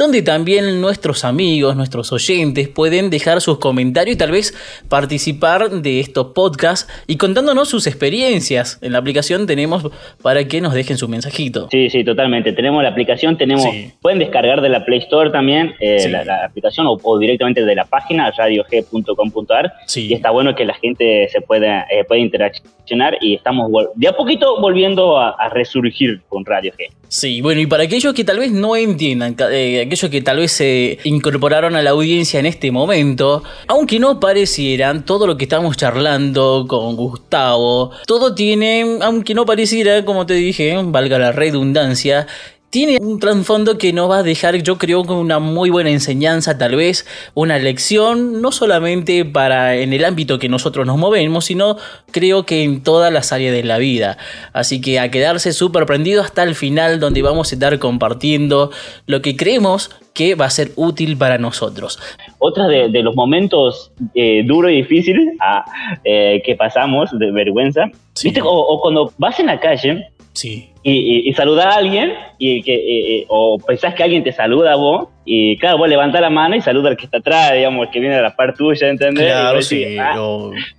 donde 0.00 0.22
también 0.22 0.80
nuestros 0.80 1.26
amigos, 1.26 1.76
nuestros 1.76 2.10
oyentes 2.10 2.68
pueden 2.68 3.10
dejar 3.10 3.42
sus 3.42 3.58
comentarios 3.58 4.14
y 4.14 4.18
tal 4.18 4.30
vez 4.30 4.54
participar 4.88 5.68
de 5.68 6.00
estos 6.00 6.28
podcasts 6.28 6.90
y 7.06 7.18
contándonos 7.18 7.68
sus 7.68 7.86
experiencias. 7.86 8.78
En 8.80 8.92
la 8.92 8.98
aplicación 8.98 9.46
tenemos 9.46 9.90
para 10.22 10.48
que 10.48 10.62
nos 10.62 10.72
dejen 10.72 10.96
su 10.96 11.06
mensajito. 11.06 11.68
Sí, 11.70 11.90
sí, 11.90 12.02
totalmente. 12.02 12.54
Tenemos 12.54 12.82
la 12.82 12.88
aplicación, 12.88 13.36
tenemos, 13.36 13.66
pueden 14.00 14.18
descargar 14.18 14.62
de 14.62 14.70
la 14.70 14.86
Play 14.86 15.00
Store 15.00 15.30
también 15.30 15.74
eh, 15.80 16.08
la, 16.08 16.46
aplicación 16.46 16.86
o, 16.88 17.18
directamente 17.18 17.62
de 17.62 17.74
la 17.74 17.84
página 17.84 18.30
radiog.com.ar. 18.30 19.70
Y 19.94 20.14
está 20.14 20.30
bueno 20.30 20.54
que 20.54 20.64
la 20.64 20.74
gente 20.74 21.28
se 21.28 21.42
pueda, 21.42 21.86
eh, 21.90 22.04
pueda 22.04 22.22
interaccionar 22.22 23.18
y 23.20 23.34
estamos 23.34 23.70
de 23.96 24.08
a 24.08 24.16
poquito 24.16 24.60
volviendo 24.62 25.18
a, 25.18 25.36
resurgir 25.50 26.22
con 26.28 26.46
Radio 26.46 26.72
G. 26.72 26.88
Sí, 27.12 27.40
bueno, 27.40 27.60
y 27.60 27.66
para 27.66 27.82
aquellos 27.82 28.14
que 28.14 28.22
tal 28.22 28.38
vez 28.38 28.52
no 28.52 28.76
entiendan, 28.76 29.34
eh, 29.50 29.82
aquellos 29.84 30.08
que 30.08 30.22
tal 30.22 30.36
vez 30.36 30.52
se 30.52 30.96
incorporaron 31.02 31.74
a 31.74 31.82
la 31.82 31.90
audiencia 31.90 32.38
en 32.38 32.46
este 32.46 32.70
momento, 32.70 33.42
aunque 33.66 33.98
no 33.98 34.20
parecieran, 34.20 35.04
todo 35.04 35.26
lo 35.26 35.36
que 35.36 35.46
estamos 35.46 35.76
charlando 35.76 36.66
con 36.68 36.94
Gustavo, 36.94 37.90
todo 38.06 38.32
tiene, 38.36 38.98
aunque 39.02 39.34
no 39.34 39.44
pareciera, 39.44 40.04
como 40.04 40.24
te 40.24 40.34
dije, 40.34 40.80
valga 40.84 41.18
la 41.18 41.32
redundancia, 41.32 42.28
tiene 42.70 42.98
un 43.00 43.18
trasfondo 43.18 43.78
que 43.78 43.92
nos 43.92 44.08
va 44.08 44.18
a 44.18 44.22
dejar, 44.22 44.56
yo 44.62 44.78
creo, 44.78 45.04
con 45.04 45.18
una 45.18 45.40
muy 45.40 45.70
buena 45.70 45.90
enseñanza, 45.90 46.56
tal 46.56 46.76
vez 46.76 47.04
una 47.34 47.58
lección, 47.58 48.40
no 48.40 48.52
solamente 48.52 49.24
para 49.24 49.76
en 49.76 49.92
el 49.92 50.04
ámbito 50.04 50.38
que 50.38 50.48
nosotros 50.48 50.86
nos 50.86 50.96
movemos, 50.96 51.46
sino 51.46 51.76
creo 52.12 52.46
que 52.46 52.62
en 52.62 52.82
todas 52.82 53.12
las 53.12 53.32
áreas 53.32 53.52
de 53.52 53.64
la 53.64 53.78
vida. 53.78 54.18
Así 54.52 54.80
que 54.80 55.00
a 55.00 55.10
quedarse 55.10 55.52
súper 55.52 55.84
prendido 55.84 56.22
hasta 56.22 56.44
el 56.44 56.54
final, 56.54 57.00
donde 57.00 57.22
vamos 57.22 57.50
a 57.50 57.56
estar 57.56 57.76
compartiendo 57.80 58.70
lo 59.06 59.20
que 59.20 59.36
creemos 59.36 59.90
que 60.14 60.36
va 60.36 60.44
a 60.44 60.50
ser 60.50 60.70
útil 60.76 61.16
para 61.16 61.38
nosotros. 61.38 61.98
Otra 62.38 62.68
de, 62.68 62.88
los 63.02 63.16
momentos 63.16 63.90
eh, 64.14 64.42
duros 64.46 64.70
y 64.70 64.76
difíciles 64.76 65.34
ah, 65.40 65.64
eh, 66.04 66.40
que 66.44 66.54
pasamos 66.54 67.10
de 67.18 67.32
vergüenza, 67.32 67.86
¿viste? 68.22 68.40
o 68.44 68.80
cuando 68.80 69.12
vas 69.18 69.40
en 69.40 69.46
la 69.46 69.58
calle 69.58 70.10
Sí. 70.32 70.70
Y, 70.82 71.28
y, 71.28 71.34
a 71.38 71.70
alguien, 71.70 72.14
y 72.38 72.62
que, 72.62 73.24
o 73.28 73.58
pensás 73.58 73.94
que 73.94 74.02
alguien 74.02 74.24
te 74.24 74.32
saluda 74.32 74.72
a 74.72 74.76
vos, 74.76 75.08
y 75.24 75.58
claro, 75.58 75.78
vos 75.78 75.88
levantás 75.88 76.20
la 76.20 76.30
mano 76.30 76.56
y 76.56 76.60
saluda 76.60 76.88
al 76.88 76.96
que 76.96 77.04
está 77.04 77.18
atrás, 77.18 77.52
digamos, 77.52 77.86
el 77.86 77.92
que 77.92 78.00
viene 78.00 78.16
de 78.16 78.22
la 78.22 78.34
par 78.34 78.54
tuya, 78.54 78.88
¿entendés? 78.88 79.26
Claro, 79.26 79.60
sí. 79.62 79.96
Ah, 79.98 80.16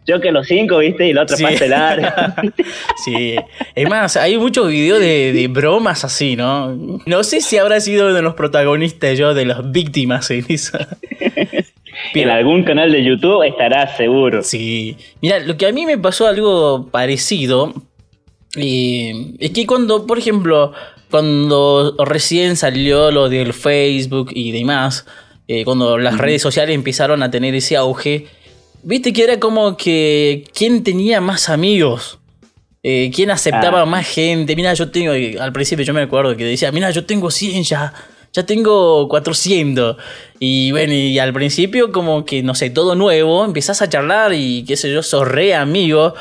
yo 0.07 0.19
que 0.19 0.31
los 0.31 0.47
cinco, 0.47 0.79
¿viste? 0.79 1.07
Y 1.07 1.13
la 1.13 1.23
otra 1.23 1.37
sí. 1.37 1.43
parte 1.43 1.69
larga. 1.69 2.35
sí. 3.05 3.35
Es 3.75 3.89
más, 3.89 4.17
hay 4.17 4.37
muchos 4.37 4.67
videos 4.69 4.99
de, 4.99 5.47
bromas 5.49 6.03
así, 6.03 6.35
¿no? 6.35 6.75
No 7.05 7.23
sé 7.23 7.41
si 7.41 7.57
habrá 7.57 7.79
sido 7.79 8.13
de 8.13 8.21
los 8.21 8.33
protagonistas 8.33 9.17
yo, 9.17 9.33
de 9.33 9.45
las 9.45 9.71
víctimas 9.71 10.31
en 10.31 10.45
esa. 10.49 10.87
En 12.13 12.29
algún 12.29 12.63
canal 12.63 12.91
de 12.91 13.03
YouTube 13.03 13.43
estará 13.43 13.95
seguro. 13.95 14.41
Sí. 14.43 14.97
Mira, 15.21 15.39
lo 15.39 15.57
que 15.57 15.67
a 15.67 15.71
mí 15.71 15.85
me 15.85 15.97
pasó 15.97 16.27
algo 16.27 16.87
parecido, 16.91 17.73
y 18.55 19.35
es 19.39 19.51
que 19.51 19.65
cuando, 19.65 20.05
por 20.05 20.17
ejemplo, 20.17 20.73
cuando 21.09 21.95
recién 22.05 22.55
salió 22.55 23.11
lo 23.11 23.29
del 23.29 23.53
Facebook 23.53 24.31
y 24.33 24.51
demás, 24.51 25.05
eh, 25.47 25.63
cuando 25.65 25.97
las 25.97 26.17
redes 26.17 26.41
sociales 26.41 26.75
empezaron 26.75 27.23
a 27.23 27.31
tener 27.31 27.55
ese 27.55 27.75
auge, 27.75 28.27
viste 28.83 29.13
que 29.13 29.23
era 29.23 29.39
como 29.39 29.77
que 29.77 30.45
quién 30.53 30.83
tenía 30.83 31.21
más 31.21 31.49
amigos, 31.49 32.19
eh, 32.83 33.11
quién 33.13 33.29
aceptaba 33.31 33.81
ah. 33.81 33.85
más 33.85 34.07
gente. 34.07 34.55
Mira, 34.55 34.73
yo 34.73 34.89
tengo, 34.89 35.11
al 35.11 35.53
principio 35.53 35.85
yo 35.85 35.93
me 35.93 36.01
acuerdo 36.01 36.35
que 36.35 36.45
decía, 36.45 36.71
mira, 36.71 36.89
yo 36.91 37.05
tengo 37.05 37.29
100 37.29 37.63
ya, 37.63 37.93
ya 38.33 38.45
tengo 38.45 39.07
400. 39.07 39.97
Y 40.39 40.71
bueno, 40.71 40.93
y 40.93 41.19
al 41.19 41.33
principio 41.33 41.91
como 41.91 42.25
que, 42.25 42.43
no 42.43 42.55
sé, 42.55 42.69
todo 42.69 42.95
nuevo, 42.95 43.45
empezás 43.45 43.81
a 43.81 43.89
charlar 43.89 44.33
y 44.33 44.63
qué 44.65 44.75
sé 44.75 44.91
yo, 44.91 45.03
sos 45.03 45.27
re 45.27 45.53
amigo 45.53 46.15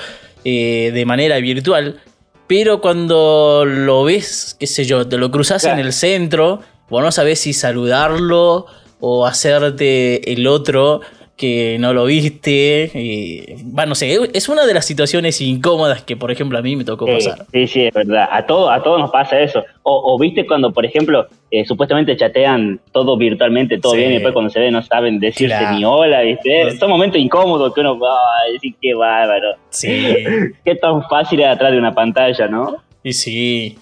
eh, 0.45 0.91
de 0.93 1.07
manera 1.07 1.39
virtual. 1.39 2.01
Pero 2.50 2.80
cuando 2.80 3.64
lo 3.64 4.02
ves, 4.02 4.57
qué 4.59 4.66
sé 4.66 4.85
yo, 4.85 5.07
te 5.07 5.19
lo 5.19 5.30
cruzas 5.30 5.62
en 5.62 5.78
el 5.78 5.92
centro, 5.92 6.59
vos 6.88 7.00
no 7.00 7.12
sabés 7.12 7.38
si 7.38 7.52
saludarlo 7.52 8.66
o 8.99 9.25
hacerte 9.25 10.33
el 10.33 10.49
otro 10.49 11.00
que 11.40 11.78
no 11.80 11.94
lo 11.94 12.04
viste. 12.04 12.90
Y, 12.92 13.62
bueno, 13.62 13.90
no 13.90 13.94
sé, 13.94 14.14
es 14.35 14.49
una 14.50 14.66
de 14.66 14.75
las 14.75 14.85
situaciones 14.85 15.40
incómodas 15.40 16.02
que, 16.02 16.14
por 16.14 16.30
ejemplo, 16.30 16.59
a 16.59 16.62
mí 16.62 16.76
me 16.76 16.85
tocó 16.85 17.06
pasar. 17.06 17.47
Sí, 17.50 17.66
sí, 17.66 17.87
es 17.87 17.94
verdad. 17.94 18.28
A, 18.30 18.44
todo, 18.44 18.70
a 18.70 18.82
todos 18.82 19.00
nos 19.00 19.11
pasa 19.11 19.40
eso. 19.40 19.64
O, 19.82 20.18
viste 20.18 20.47
cuando, 20.47 20.70
por 20.70 20.85
ejemplo, 20.85 21.26
eh, 21.50 21.64
supuestamente 21.64 22.14
chatean 22.14 22.78
todo 22.92 23.16
virtualmente, 23.16 23.78
todo 23.78 23.94
bien, 23.94 24.11
y 24.11 24.14
después 24.14 24.35
cuando 24.35 24.50
se 24.50 24.61
ve 24.61 24.70
no 24.70 24.82
saben 24.82 25.18
decirse 25.18 25.59
ni 25.73 25.82
hola, 25.82 26.20
¿viste? 26.20 26.76
Son 26.76 26.90
momentos 26.90 27.18
incómodos 27.18 27.73
que 27.73 27.80
uno 27.80 27.99
va 27.99 28.12
a 28.12 28.52
decir 28.52 28.75
qué 28.78 28.92
bárbaro. 28.92 29.56
Sí. 29.70 30.14
qué 30.64 30.75
tan 30.75 31.02
fácil 31.09 31.40
es 31.40 31.47
atrás 31.47 31.73
de 31.73 31.78
una 31.78 31.94
pantalla, 31.94 32.49
¿no? 32.49 32.76
Y 33.02 33.14
sí 33.14 33.78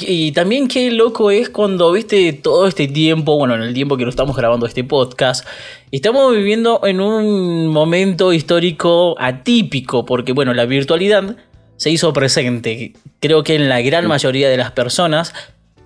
y 0.00 0.32
también 0.32 0.68
qué 0.68 0.90
loco 0.90 1.30
es 1.30 1.48
cuando, 1.48 1.92
viste, 1.92 2.32
todo 2.32 2.66
este 2.66 2.88
tiempo, 2.88 3.36
bueno, 3.36 3.54
en 3.54 3.62
el 3.62 3.74
tiempo 3.74 3.96
que 3.96 4.04
lo 4.04 4.10
estamos 4.10 4.36
grabando 4.36 4.66
este 4.66 4.84
podcast, 4.84 5.46
estamos 5.90 6.34
viviendo 6.34 6.80
en 6.84 7.00
un 7.00 7.68
momento 7.68 8.32
histórico 8.32 9.14
atípico, 9.18 10.04
porque, 10.04 10.32
bueno, 10.32 10.54
la 10.54 10.66
virtualidad 10.66 11.36
se 11.76 11.90
hizo 11.90 12.12
presente, 12.12 12.92
creo 13.20 13.42
que 13.42 13.54
en 13.54 13.68
la 13.68 13.80
gran 13.80 14.06
mayoría 14.06 14.48
de 14.48 14.56
las 14.56 14.72
personas, 14.72 15.32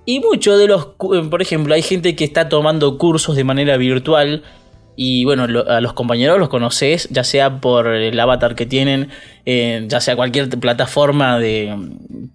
y 0.06 0.20
muchos 0.20 0.58
de 0.58 0.66
los, 0.66 0.86
por 0.96 1.40
ejemplo, 1.40 1.74
hay 1.74 1.82
gente 1.82 2.14
que 2.14 2.24
está 2.24 2.48
tomando 2.48 2.98
cursos 2.98 3.36
de 3.36 3.44
manera 3.44 3.76
virtual, 3.76 4.42
y 4.96 5.24
bueno, 5.24 5.44
a 5.68 5.80
los 5.80 5.92
compañeros 5.92 6.38
los 6.38 6.48
conoces, 6.48 7.08
ya 7.10 7.24
sea 7.24 7.60
por 7.60 7.88
el 7.88 8.18
avatar 8.18 8.54
que 8.54 8.66
tienen, 8.66 9.08
eh, 9.44 9.84
ya 9.88 10.00
sea 10.00 10.14
cualquier 10.16 10.48
plataforma 10.48 11.38
de, 11.38 11.74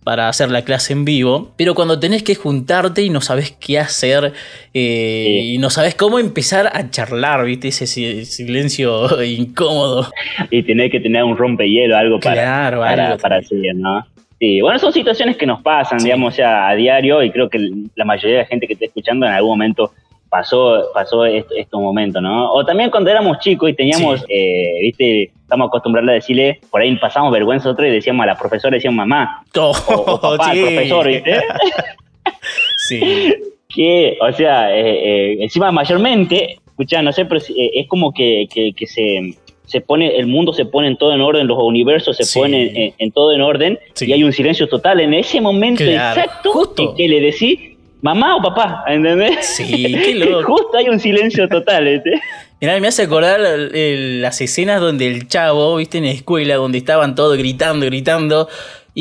para 0.04 0.28
hacer 0.28 0.52
la 0.52 0.64
clase 0.64 0.94
en 0.94 1.06
vivo. 1.06 1.54
Pero 1.58 1.76
cuando 1.76 2.00
tenés 2.00 2.24
que 2.24 2.36
juntarte 2.36 3.02
y 3.02 3.10
no 3.10 3.22
sabes 3.22 3.52
qué 3.52 3.80
hacer 3.80 4.34
eh, 4.74 5.42
y 5.44 5.58
no 5.58 5.70
sabes 5.70 5.96
cómo 5.96 6.20
empezar 6.20 6.70
a 6.74 6.90
charlar, 6.90 7.46
¿viste? 7.46 7.70
Ese 7.70 7.88
silencio 8.26 9.24
incómodo. 9.24 10.12
Y 10.52 10.64
tenés 10.64 10.92
que 10.92 11.00
tener 11.00 11.24
un 11.24 11.38
rompehielo, 11.38 11.96
algo 11.96 12.20
para, 12.20 12.72
para, 12.72 13.18
para 13.18 13.42
seguir, 13.42 13.76
¿no? 13.76 14.06
Sí, 14.40 14.62
bueno, 14.62 14.80
son 14.80 14.94
situaciones 14.94 15.36
que 15.36 15.46
nos 15.46 15.62
pasan, 15.62 16.00
digamos, 16.00 16.38
ya 16.38 16.70
a 16.70 16.76
diario 16.76 17.22
y 17.24 17.30
creo 17.30 17.50
que 17.50 17.60
la 17.96 18.06
mayoría 18.06 18.38
de 18.38 18.44
la 18.44 18.48
gente 18.48 18.68
que 18.68 18.74
está 18.74 18.86
escuchando 18.86 19.26
en 19.26 19.34
algún 19.34 19.52
momento 19.52 19.92
pasó, 20.30 20.92
pasó 20.94 21.26
estos 21.26 21.82
momentos, 21.82 22.22
¿no? 22.22 22.52
O 22.52 22.64
también 22.66 22.90
cuando 22.90 23.10
éramos 23.10 23.40
chicos 23.40 23.70
y 23.70 23.74
teníamos, 23.74 24.24
eh, 24.30 24.80
viste, 24.82 25.32
estamos 25.42 25.68
acostumbrados 25.68 26.10
a 26.10 26.14
decirle, 26.14 26.60
por 26.70 26.82
ahí 26.82 26.96
pasamos 26.98 27.32
vergüenza 27.32 27.70
nosotros 27.70 27.90
y 27.90 27.92
decíamos 27.92 28.24
a 28.24 28.28
la 28.28 28.38
profesora, 28.38 28.76
decíamos 28.76 28.98
mamá, 28.98 29.44
oh, 29.58 29.74
o, 29.88 30.22
papá, 30.22 30.52
profesor, 30.52 31.08
¿viste? 31.08 31.36
sí. 32.88 33.34
Que, 33.68 34.18
o 34.22 34.32
sea, 34.32 34.76
eh, 34.76 34.82
eh, 34.82 35.38
encima 35.42 35.72
mayormente, 35.72 36.60
escucha, 36.68 37.02
no 37.02 37.12
sé, 37.12 37.26
pero 37.26 37.40
es 37.40 37.88
como 37.88 38.12
que, 38.12 38.48
que, 38.50 38.88
se, 38.88 39.36
se 39.66 39.82
pone, 39.82 40.18
el 40.18 40.26
mundo 40.26 40.54
se 40.54 40.66
pone 40.66 40.88
en 40.88 40.98
todo 40.98 41.14
en 41.14 41.22
orden, 41.22 41.46
los 41.46 41.58
universos 41.60 42.18
se 42.18 42.40
ponen 42.40 42.94
en, 42.98 43.12
todo 43.12 43.32
en 43.32 43.42
orden 43.42 43.80
y 44.00 44.12
hay 44.12 44.24
un 44.24 44.34
silencio 44.34 44.68
total 44.68 45.00
en 45.02 45.14
ese 45.14 45.40
momento 45.40 45.84
exacto 45.84 46.52
Justo. 46.52 46.96
que 46.96 47.08
le 47.08 47.22
decís, 47.22 47.69
mamá 48.02 48.36
o 48.36 48.42
papá, 48.42 48.84
¿entendés? 48.88 49.46
Sí, 49.46 49.94
qué 49.94 50.16
loco. 50.16 50.54
Justo 50.58 50.78
hay 50.78 50.90
un 50.90 51.00
silencio 51.00 51.48
total, 51.48 51.88
¿este? 51.88 52.22
Mirá, 52.62 52.80
me 52.80 52.90
hace 52.90 53.04
acordar 53.04 53.40
las 53.40 54.42
escenas 54.42 54.82
donde 54.82 55.08
el 55.08 55.28
chavo, 55.28 55.78
viste, 55.78 56.00
en 56.00 56.06
la 56.06 56.12
escuela, 56.12 56.56
donde 56.56 56.78
estaban 56.78 57.16
todos 57.16 57.38
gritando, 57.38 57.86
gritando, 57.86 58.50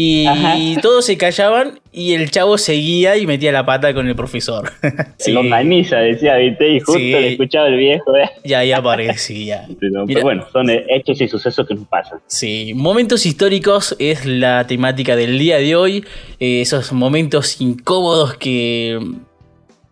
y, 0.01 0.77
todos 0.81 1.07
se 1.07 1.19
callaban 1.19 1.81
y 1.93 2.15
el 2.15 2.31
chavo 2.31 2.57
seguía 2.57 3.17
y 3.17 3.27
metía 3.27 3.51
la 3.51 3.67
pata 3.67 3.93
con 3.93 4.07
el 4.07 4.15
profesor. 4.15 4.71
sí. 5.19 5.37
misa 5.65 5.99
decía, 5.99 6.37
viste, 6.37 6.69
y 6.69 6.79
justo 6.79 7.01
le 7.01 7.33
escuchaba 7.33 7.67
el 7.67 7.77
viejo. 7.77 8.17
¿eh? 8.17 8.31
Ya, 8.45 8.63
ya 8.63 8.79
aparecía. 8.79 9.67
Pero, 9.81 10.05
pero, 10.07 10.23
bueno, 10.23 10.47
son 10.53 10.71
hechos 10.71 11.21
y 11.21 11.29
sucesos 11.29 11.67
que 11.67 11.75
nos 11.75 11.87
pasan. 11.89 12.21
Sí, 12.27 12.73
momentos 12.75 13.27
históricos 13.27 13.97
es 13.99 14.25
la 14.25 14.67
temática 14.67 15.17
del 15.17 15.39
día 15.39 15.59
de 15.59 15.75
hoy. 15.75 16.05
Eh, 16.39 16.61
esos 16.61 16.93
momentos 16.93 17.61
incómodos 17.61 18.35
que 18.35 18.99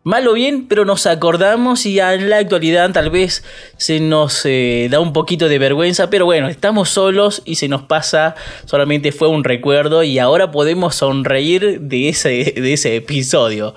mal 0.07 0.29
o 0.29 0.35
bien, 0.35 0.69
pero 0.69 0.85
nos 0.85 1.05
acordamos 1.07 1.85
y 1.85 1.99
en 1.99 2.31
la 2.31 2.39
actualidad 2.39 2.93
tal 2.93 3.11
vez 3.11 3.43
se 3.77 3.99
nos 3.99 4.47
eh, 4.47 4.87
da 4.89 5.01
un 5.01 5.13
poquito 5.13 5.49
de 5.49 5.59
vergüenza, 5.59 6.11
pero 6.11 6.25
bueno, 6.27 6.49
estamos 6.49 6.91
solos 6.91 7.43
y 7.45 7.57
se 7.57 7.67
nos 7.67 7.83
pasa, 7.83 8.37
solamente 8.67 9.11
fue 9.11 9.27
un 9.27 9.43
recuerdo 9.43 10.05
y 10.05 10.21
ahora 10.21 10.53
podemos 10.53 10.95
sonreír 10.95 11.81
de 11.81 12.09
ese, 12.09 12.55
de 12.57 12.73
ese 12.73 12.95
episodio. 12.95 13.75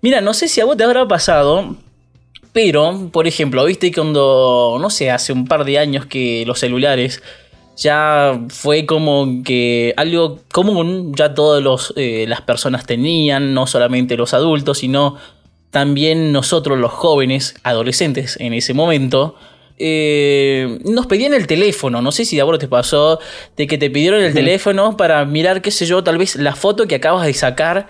Mira, 0.00 0.20
no 0.20 0.32
sé 0.32 0.46
si 0.46 0.60
a 0.60 0.64
vos 0.64 0.76
te 0.76 0.84
habrá 0.84 1.08
pasado, 1.08 1.74
pero, 2.52 3.10
por 3.12 3.26
ejemplo, 3.26 3.64
viste 3.64 3.90
cuando, 3.92 4.78
no 4.80 4.90
sé, 4.90 5.10
hace 5.10 5.32
un 5.32 5.44
par 5.44 5.64
de 5.64 5.80
años 5.80 6.06
que 6.06 6.44
los 6.46 6.60
celulares 6.60 7.20
ya 7.76 8.40
fue 8.48 8.86
como 8.86 9.42
que 9.44 9.92
algo 9.96 10.38
común, 10.52 11.12
ya 11.16 11.34
todas 11.34 11.92
eh, 11.96 12.26
las 12.28 12.42
personas 12.42 12.86
tenían, 12.86 13.54
no 13.54 13.66
solamente 13.66 14.16
los 14.16 14.34
adultos, 14.34 14.78
sino 14.78 15.16
también 15.74 16.30
nosotros 16.30 16.78
los 16.78 16.92
jóvenes, 16.92 17.56
adolescentes 17.64 18.36
en 18.38 18.54
ese 18.54 18.74
momento, 18.74 19.34
eh, 19.76 20.78
nos 20.84 21.06
pedían 21.06 21.34
el 21.34 21.48
teléfono. 21.48 22.00
No 22.00 22.12
sé 22.12 22.24
si 22.24 22.36
de 22.36 22.44
vos 22.44 22.60
te 22.60 22.68
pasó 22.68 23.18
de 23.56 23.66
que 23.66 23.76
te 23.76 23.90
pidieron 23.90 24.22
el 24.22 24.32
teléfono 24.32 24.96
para 24.96 25.24
mirar, 25.24 25.62
qué 25.62 25.72
sé 25.72 25.84
yo, 25.84 26.04
tal 26.04 26.16
vez 26.16 26.36
la 26.36 26.54
foto 26.54 26.86
que 26.86 26.94
acabas 26.94 27.26
de 27.26 27.34
sacar. 27.34 27.88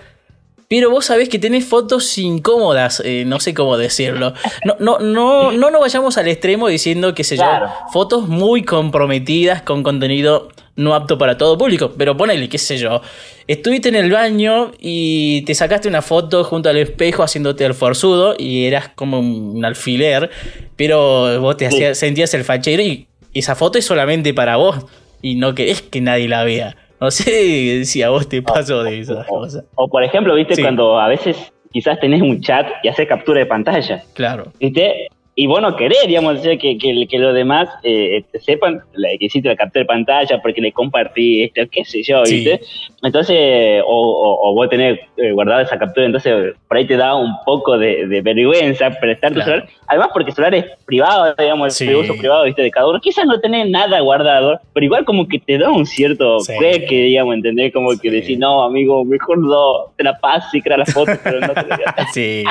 Pero 0.67 0.89
vos 0.89 1.05
sabés 1.05 1.29
que 1.29 1.37
tenés 1.37 1.65
fotos 1.65 2.17
incómodas, 2.17 3.03
eh, 3.05 3.23
no 3.27 3.39
sé 3.39 3.53
cómo 3.53 3.77
decirlo. 3.77 4.33
No, 4.63 4.77
no, 4.79 4.97
no, 4.97 5.51
no 5.51 5.69
nos 5.69 5.79
vayamos 5.79 6.17
al 6.17 6.27
extremo 6.27 6.67
diciendo, 6.67 7.13
qué 7.13 7.23
sé 7.23 7.37
yo, 7.37 7.45
fotos 7.93 8.27
muy 8.27 8.63
comprometidas 8.63 9.61
con 9.61 9.83
contenido 9.83 10.49
no 10.75 10.93
apto 10.93 11.17
para 11.17 11.37
todo 11.37 11.57
público, 11.57 11.93
pero 11.97 12.17
ponele, 12.17 12.49
qué 12.49 12.57
sé 12.57 12.77
yo, 12.77 13.01
estuviste 13.47 13.89
en 13.89 13.95
el 13.95 14.11
baño 14.11 14.71
y 14.79 15.43
te 15.43 15.55
sacaste 15.55 15.87
una 15.87 16.01
foto 16.01 16.43
junto 16.43 16.69
al 16.69 16.77
espejo 16.77 17.23
haciéndote 17.23 17.65
el 17.65 17.73
forzudo 17.73 18.35
y 18.37 18.65
eras 18.65 18.89
como 18.89 19.19
un 19.19 19.63
alfiler, 19.63 20.29
pero 20.75 21.39
vos 21.39 21.57
te 21.57 21.67
hacías, 21.67 21.97
sentías 21.97 22.33
el 22.33 22.43
fachero 22.43 22.83
y 22.83 23.07
esa 23.33 23.55
foto 23.55 23.77
es 23.77 23.85
solamente 23.85 24.33
para 24.33 24.57
vos 24.57 24.85
y 25.21 25.35
no 25.35 25.55
querés 25.55 25.81
que 25.81 26.01
nadie 26.01 26.27
la 26.27 26.43
vea. 26.43 26.75
No 26.99 27.11
sé 27.11 27.85
si 27.85 28.01
a 28.01 28.09
vos 28.09 28.27
te 28.27 28.41
pasó 28.41 28.83
de 28.83 28.99
esas 28.99 29.25
cosas. 29.27 29.63
O, 29.75 29.87
por 29.87 30.03
ejemplo, 30.03 30.35
viste, 30.35 30.61
cuando 30.61 30.99
a 30.99 31.07
veces 31.07 31.51
quizás 31.71 31.99
tenés 31.99 32.21
un 32.21 32.41
chat 32.41 32.67
y 32.83 32.87
haces 32.87 33.07
captura 33.07 33.39
de 33.39 33.45
pantalla. 33.45 34.03
Claro. 34.13 34.51
¿Viste? 34.59 35.07
Y 35.37 35.47
vos 35.47 35.61
no 35.61 35.75
querés, 35.75 36.07
digamos, 36.07 36.39
que, 36.39 36.77
que, 36.77 37.07
que 37.09 37.19
los 37.19 37.33
demás 37.33 37.67
eh, 37.83 38.23
sepan 38.39 38.79
que 38.95 39.25
hiciste 39.25 39.49
la 39.49 39.57
captura 39.57 39.81
de 39.81 39.85
pantalla 39.85 40.41
porque 40.41 40.61
le 40.61 40.71
compartí 40.71 41.43
esto, 41.43 41.61
qué 41.69 41.83
sé 41.83 42.03
yo, 42.03 42.23
¿viste? 42.23 42.61
Entonces, 43.03 43.83
o, 43.85 44.39
o, 44.41 44.53
vos 44.53 44.69
tenés 44.69 44.97
eh, 45.17 45.33
guardada 45.33 45.63
esa 45.63 45.77
captura, 45.77 46.05
entonces 46.05 46.55
por 46.69 46.77
ahí 46.77 46.87
te 46.87 46.95
da 46.95 47.15
un 47.15 47.33
poco 47.45 47.77
de, 47.77 48.21
vergüenza 48.23 48.89
prestar 48.91 49.33
tu 49.33 49.41
celular. 49.41 49.67
Además, 49.87 50.09
porque 50.13 50.29
el 50.29 50.35
celular 50.35 50.55
es 50.55 50.65
privado, 50.85 51.35
digamos, 51.37 51.81
el 51.81 51.95
uso 51.97 52.15
privado, 52.15 52.45
¿viste? 52.45 52.61
De 52.61 52.71
cada 52.71 52.87
uno. 52.87 53.01
Quizás 53.01 53.25
no 53.25 53.37
tenés 53.41 53.69
nada 53.69 53.99
guardado, 53.99 54.61
pero 54.73 54.85
igual 54.85 55.03
como 55.03 55.27
que 55.27 55.39
te 55.39 55.57
da 55.57 55.69
un 55.69 55.85
cierto 55.85 56.39
sí. 56.39 56.53
que, 56.87 57.01
digamos, 57.03 57.35
¿entendés? 57.35 57.73
Como 57.73 57.91
que 57.99 58.09
decís, 58.09 58.39
no, 58.39 58.63
amigo, 58.63 59.03
mejor 59.03 59.39
no, 59.39 59.91
te 59.97 60.05
la 60.05 60.17
pasas 60.17 60.53
y 60.55 60.61
creas 60.61 60.79
la 60.79 60.85
foto, 60.85 61.11
pero 61.21 61.41
no 61.41 61.53
te 61.53 61.65
Sí, 62.13 62.43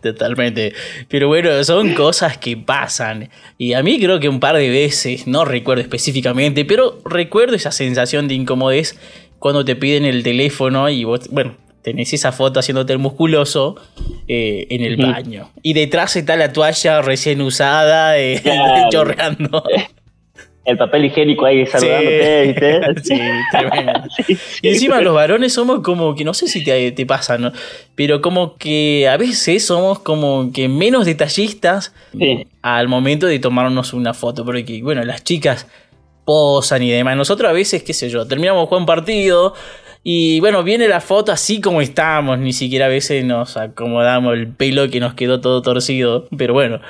totalmente. 0.00 0.72
Pero 1.08 1.28
bueno, 1.28 1.62
son 1.62 1.81
cosas 1.90 2.38
que 2.38 2.56
pasan. 2.56 3.30
Y 3.58 3.74
a 3.74 3.82
mí 3.82 4.00
creo 4.00 4.20
que 4.20 4.28
un 4.28 4.40
par 4.40 4.56
de 4.56 4.70
veces, 4.70 5.26
no 5.26 5.44
recuerdo 5.44 5.82
específicamente, 5.82 6.64
pero 6.64 6.98
recuerdo 7.04 7.54
esa 7.54 7.72
sensación 7.72 8.28
de 8.28 8.34
incomodez 8.34 8.98
cuando 9.38 9.64
te 9.64 9.76
piden 9.76 10.04
el 10.04 10.22
teléfono 10.22 10.88
y 10.88 11.04
vos, 11.04 11.28
bueno, 11.30 11.56
tenés 11.82 12.12
esa 12.12 12.32
foto 12.32 12.60
haciéndote 12.60 12.92
el 12.92 12.98
musculoso 12.98 13.76
eh, 14.28 14.66
en 14.70 14.82
el 14.82 14.96
baño. 14.96 15.50
Y 15.62 15.74
detrás 15.74 16.16
está 16.16 16.36
la 16.36 16.52
toalla 16.52 17.02
recién 17.02 17.40
usada, 17.40 18.18
eh, 18.18 18.40
chorreando. 18.90 19.64
el 20.64 20.78
papel 20.78 21.06
higiénico 21.06 21.44
ahí 21.44 21.66
saludándote, 21.66 22.42
¿viste? 22.46 22.80
Sí, 23.02 23.20
tremendo. 23.50 23.92
y 24.62 24.68
encima 24.68 25.00
los 25.00 25.14
varones 25.14 25.52
somos 25.52 25.80
como 25.80 26.14
que, 26.14 26.24
no 26.24 26.34
sé 26.34 26.46
si 26.46 26.62
te, 26.62 26.92
te 26.92 27.06
pasa, 27.06 27.38
¿no? 27.38 27.52
Pero 27.94 28.20
como 28.20 28.56
que 28.56 29.08
a 29.08 29.16
veces 29.16 29.66
somos 29.66 29.98
como 29.98 30.50
que 30.52 30.68
menos 30.68 31.06
detallistas 31.06 31.94
al 32.62 32.88
momento 32.88 33.26
de 33.26 33.38
tomarnos 33.38 33.92
una 33.92 34.14
foto. 34.14 34.44
Porque, 34.44 34.82
bueno, 34.82 35.04
las 35.04 35.24
chicas 35.24 35.66
posan 36.24 36.82
y 36.82 36.90
demás. 36.90 37.16
Nosotros 37.16 37.50
a 37.50 37.52
veces, 37.52 37.82
qué 37.82 37.92
sé 37.92 38.08
yo, 38.08 38.26
terminamos 38.26 38.70
un 38.70 38.86
partido, 38.86 39.54
y 40.04 40.40
bueno, 40.40 40.64
viene 40.64 40.88
la 40.88 41.00
foto 41.00 41.30
así 41.30 41.60
como 41.60 41.80
estamos, 41.80 42.38
ni 42.38 42.52
siquiera 42.52 42.86
a 42.86 42.88
veces 42.88 43.24
nos 43.24 43.56
acomodamos 43.56 44.34
el 44.34 44.48
pelo 44.48 44.90
que 44.90 44.98
nos 44.98 45.14
quedó 45.14 45.40
todo 45.40 45.62
torcido, 45.62 46.26
pero 46.36 46.54
bueno, 46.54 46.80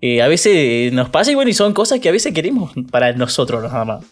eh, 0.00 0.22
a 0.22 0.28
veces 0.28 0.92
nos 0.92 1.10
pasa 1.10 1.32
y 1.32 1.34
bueno, 1.34 1.50
y 1.50 1.54
son 1.54 1.74
cosas 1.74 2.00
que 2.00 2.08
a 2.08 2.12
veces 2.12 2.32
queremos 2.32 2.72
para 2.90 3.12
nosotros 3.12 3.62
nada 3.62 3.84
más. 3.84 4.04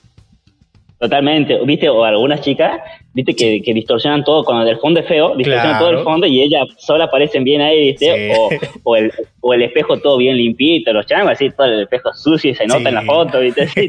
Totalmente, 1.00 1.58
viste, 1.64 1.88
o 1.88 2.04
algunas 2.04 2.42
chicas 2.42 2.78
viste 3.14 3.34
que, 3.34 3.62
que, 3.62 3.72
distorsionan 3.72 4.22
todo 4.22 4.44
cuando 4.44 4.70
el 4.70 4.76
fondo 4.76 5.00
es 5.00 5.08
feo, 5.08 5.34
distorsionan 5.34 5.78
todo 5.78 5.90
el 5.92 6.04
fondo 6.04 6.26
y 6.26 6.42
ellas 6.42 6.68
sola 6.76 7.04
aparecen 7.04 7.42
bien 7.42 7.62
ahí, 7.62 7.92
¿viste? 7.92 8.34
O, 8.36 8.50
o, 8.82 8.96
el, 8.96 9.10
o, 9.40 9.54
el, 9.54 9.62
espejo 9.62 9.98
todo 9.98 10.18
bien 10.18 10.36
limpito, 10.36 10.92
los 10.92 11.06
changos, 11.06 11.32
así, 11.32 11.48
todo 11.56 11.68
el 11.68 11.80
espejo 11.84 12.12
sucio 12.12 12.50
y 12.50 12.54
se 12.54 12.66
nota 12.66 12.90
en 12.90 12.96
la 12.96 13.02
foto, 13.02 13.40
¿viste? 13.40 13.66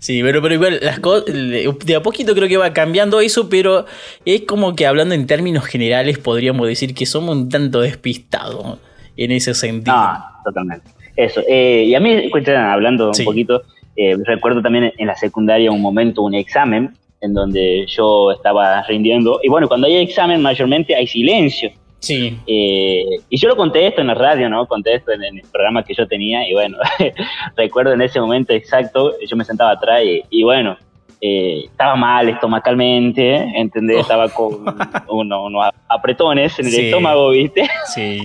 sí, 0.00 0.20
pero, 0.20 0.42
pero 0.42 0.54
igual, 0.54 0.80
las 0.82 1.00
de 1.00 1.94
a 1.94 2.02
poquito 2.02 2.34
creo 2.34 2.48
que 2.48 2.56
va 2.56 2.72
cambiando 2.72 3.20
eso, 3.20 3.48
pero 3.48 3.86
es 4.24 4.40
como 4.40 4.74
que 4.74 4.84
hablando 4.84 5.14
en 5.14 5.28
términos 5.28 5.64
generales 5.64 6.18
podríamos 6.18 6.66
decir 6.66 6.92
que 6.92 7.06
somos 7.06 7.36
un 7.36 7.48
tanto 7.50 7.82
despistados 7.82 8.78
en 9.16 9.30
ese 9.30 9.54
sentido. 9.54 9.94
Ah, 9.96 10.40
totalmente. 10.44 10.90
Eso. 11.14 11.40
Eh, 11.48 11.84
y 11.86 11.94
a 11.94 12.00
mí, 12.00 12.30
hablando 12.56 13.12
un 13.16 13.24
poquito, 13.24 13.62
eh, 14.00 14.16
recuerdo 14.24 14.62
también 14.62 14.92
en 14.96 15.06
la 15.08 15.16
secundaria 15.16 15.72
un 15.72 15.82
momento, 15.82 16.22
un 16.22 16.36
examen, 16.36 16.94
en 17.20 17.34
donde 17.34 17.84
yo 17.88 18.30
estaba 18.30 18.80
rindiendo. 18.84 19.40
Y 19.42 19.48
bueno, 19.48 19.66
cuando 19.66 19.88
hay 19.88 19.96
examen, 19.96 20.40
mayormente 20.40 20.94
hay 20.94 21.08
silencio. 21.08 21.72
Sí. 21.98 22.38
Eh, 22.46 23.04
y 23.28 23.36
yo 23.36 23.48
lo 23.48 23.56
conté 23.56 23.88
esto 23.88 24.00
en 24.00 24.06
la 24.06 24.14
radio, 24.14 24.48
¿no? 24.48 24.66
Conté 24.66 24.94
esto 24.94 25.10
en, 25.10 25.24
el 25.24 25.42
programa 25.50 25.82
que 25.82 25.94
yo 25.94 26.06
tenía. 26.06 26.48
Y 26.48 26.52
bueno, 26.52 26.78
recuerdo 27.56 27.92
en 27.92 28.02
ese 28.02 28.20
momento 28.20 28.52
exacto, 28.52 29.14
yo 29.28 29.36
me 29.36 29.44
sentaba 29.44 29.72
atrás 29.72 30.02
y, 30.30 30.44
bueno, 30.44 30.76
estaba 31.20 31.96
mal 31.96 32.28
estomacalmente, 32.28 33.34
¿entendés? 33.56 33.96
Oh. 33.96 34.00
Estaba 34.02 34.28
con 34.28 34.64
unos 35.08 35.70
apretones 35.88 36.56
en 36.60 36.68
el 36.68 36.74
estómago, 36.74 37.30
¿viste? 37.30 37.68
Sí. 37.86 38.24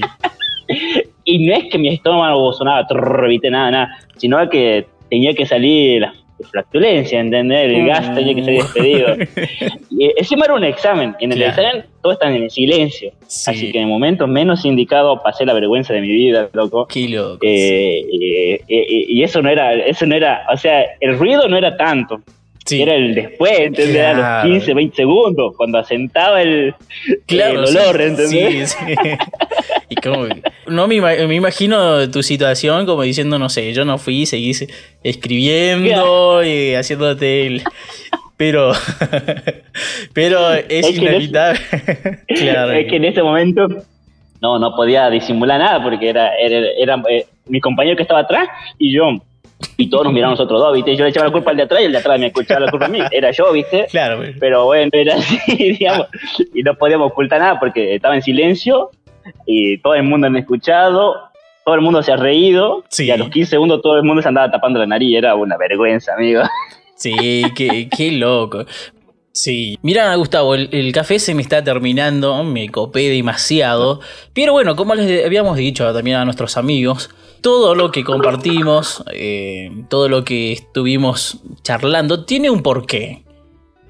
y 1.23 1.47
no 1.47 1.55
es 1.55 1.63
que 1.71 1.79
mi 1.79 1.89
estómago 1.89 2.53
sonaba, 2.53 2.85
trrr, 2.85 3.27
Nada, 3.49 3.71
nada, 3.71 3.97
sino 4.17 4.47
que 4.49 4.92
tenía 5.13 5.35
que 5.35 5.45
salir 5.45 6.01
la 6.01 6.11
flatulencia, 6.49 7.19
¿entendés? 7.19 7.71
El 7.71 7.85
gas 7.85 8.15
tenía 8.15 8.33
que 8.33 8.43
ser 8.43 8.53
despedido. 8.55 9.15
y 9.91 10.11
encima 10.17 10.45
era 10.45 10.55
un 10.55 10.63
examen, 10.63 11.15
y 11.19 11.25
en 11.25 11.33
el 11.33 11.43
examen 11.43 11.85
todos 12.01 12.15
están 12.15 12.33
en 12.33 12.49
silencio. 12.49 13.11
Así 13.21 13.71
que 13.71 13.77
en 13.77 13.83
el 13.83 13.89
momento 13.89 14.25
menos 14.25 14.65
indicado 14.65 15.21
pasé 15.21 15.45
la 15.45 15.53
vergüenza 15.53 15.93
de 15.93 16.01
mi 16.01 16.07
vida, 16.07 16.49
loco. 16.53 16.87
Qué 16.87 17.07
loco. 17.09 17.37
Eh, 17.43 18.63
y 18.67 19.21
eso 19.21 19.43
no 19.43 19.51
era, 19.51 19.75
eso 19.75 20.07
no 20.07 20.15
era, 20.15 20.47
o 20.51 20.57
sea, 20.57 20.83
el 20.99 21.15
ruido 21.19 21.47
no 21.47 21.57
era 21.57 21.77
tanto. 21.77 22.21
Era 22.69 22.95
el 22.95 23.13
después, 23.13 23.59
¿entendés? 23.59 24.05
A 24.05 24.43
los 24.43 24.51
15, 24.51 24.73
20 24.73 24.95
segundos, 24.95 25.53
cuando 25.57 25.79
asentaba 25.79 26.41
el, 26.41 26.73
claro, 27.25 27.63
el 27.63 27.77
olor, 27.77 28.01
¿entendés? 28.01 28.71
Sí, 28.71 28.85
sí. 28.87 28.95
y 29.89 29.95
como, 29.95 30.27
no 30.67 30.87
me, 30.87 31.01
me, 31.01 31.35
imagino 31.35 32.09
tu 32.09 32.23
situación 32.23 32.85
como 32.85 33.01
diciendo, 33.03 33.37
no 33.37 33.49
sé, 33.49 33.73
yo 33.73 33.83
no 33.83 33.97
fui, 33.97 34.25
seguís 34.25 34.65
escribiendo 35.03 36.43
y 36.43 36.73
haciéndote 36.75 37.47
el... 37.47 37.63
Pero, 38.35 38.73
pero 40.13 40.53
es, 40.53 40.97
inevitable. 40.97 41.59
claro. 42.27 42.71
Es 42.71 42.87
que 42.89 42.95
en 42.95 43.05
ese 43.05 43.21
momento 43.21 43.67
no, 44.41 44.59
no 44.59 44.75
podía 44.75 45.09
disimular 45.11 45.59
nada 45.59 45.81
porque 45.81 46.09
era, 46.09 46.35
era, 46.35 46.67
era 46.75 47.03
eh, 47.09 47.27
mi 47.45 47.61
compañero 47.61 47.95
que 47.95 48.01
estaba 48.01 48.21
atrás 48.21 48.49
y 48.79 48.91
yo 48.91 49.21
y 49.77 49.89
todos 49.89 50.05
nos 50.05 50.13
miramos 50.13 50.39
nosotros 50.39 50.61
dos, 50.61 50.73
¿viste? 50.73 50.95
Yo 50.95 51.03
le 51.03 51.09
echaba 51.09 51.27
la 51.27 51.31
culpa 51.31 51.51
al 51.51 51.57
de 51.57 51.63
atrás 51.63 51.81
y 51.81 51.85
el 51.85 51.91
de 51.91 51.97
atrás 51.97 52.19
me 52.19 52.27
escuchaba 52.27 52.61
la 52.61 52.71
culpa 52.71 52.85
a 52.85 52.89
mí. 52.89 52.99
Era 53.11 53.31
yo, 53.31 53.51
¿viste? 53.51 53.87
Claro. 53.89 54.21
Pero 54.39 54.65
bueno, 54.65 54.89
era 54.93 55.15
así, 55.15 55.37
digamos. 55.57 56.07
Y 56.53 56.63
no 56.63 56.75
podíamos 56.75 57.11
ocultar 57.11 57.39
nada 57.39 57.59
porque 57.59 57.95
estaba 57.95 58.15
en 58.15 58.21
silencio 58.21 58.91
y 59.45 59.77
todo 59.79 59.95
el 59.95 60.03
mundo 60.03 60.29
me 60.29 60.39
ha 60.39 60.41
escuchado, 60.41 61.15
todo 61.65 61.75
el 61.75 61.81
mundo 61.81 62.03
se 62.03 62.11
ha 62.11 62.17
reído 62.17 62.83
y 62.97 63.09
a 63.09 63.17
los 63.17 63.29
15 63.29 63.49
segundos 63.49 63.81
todo 63.81 63.97
el 63.97 64.03
mundo 64.03 64.21
se 64.21 64.27
andaba 64.27 64.51
tapando 64.51 64.79
la 64.79 64.87
nariz. 64.87 65.17
Era 65.17 65.35
una 65.35 65.57
vergüenza, 65.57 66.13
amigo. 66.13 66.43
Sí, 66.95 67.43
qué, 67.55 67.89
qué 67.89 68.11
loco. 68.11 68.65
Sí, 69.35 69.79
mira 69.81 70.13
Gustavo, 70.15 70.53
el, 70.53 70.91
café 70.91 71.17
se 71.17 71.33
me 71.33 71.41
está 71.41 71.63
terminando, 71.63 72.43
me 72.43 72.69
copé 72.69 73.09
demasiado, 73.09 73.99
pero 74.31 74.53
bueno, 74.53 74.75
como 74.75 74.93
les 74.93 75.25
habíamos 75.25 75.57
dicho 75.57 75.91
también 75.91 76.17
a 76.17 76.25
nuestros 76.25 76.55
amigos, 76.55 77.09
todo 77.41 77.73
lo 77.73 77.89
que 77.89 78.03
compartimos, 78.03 79.03
eh, 79.11 79.71
todo 79.89 80.07
lo 80.07 80.23
que 80.23 80.53
estuvimos 80.53 81.39
charlando, 81.63 82.25
tiene 82.25 82.51
un 82.51 82.61
porqué. 82.61 83.23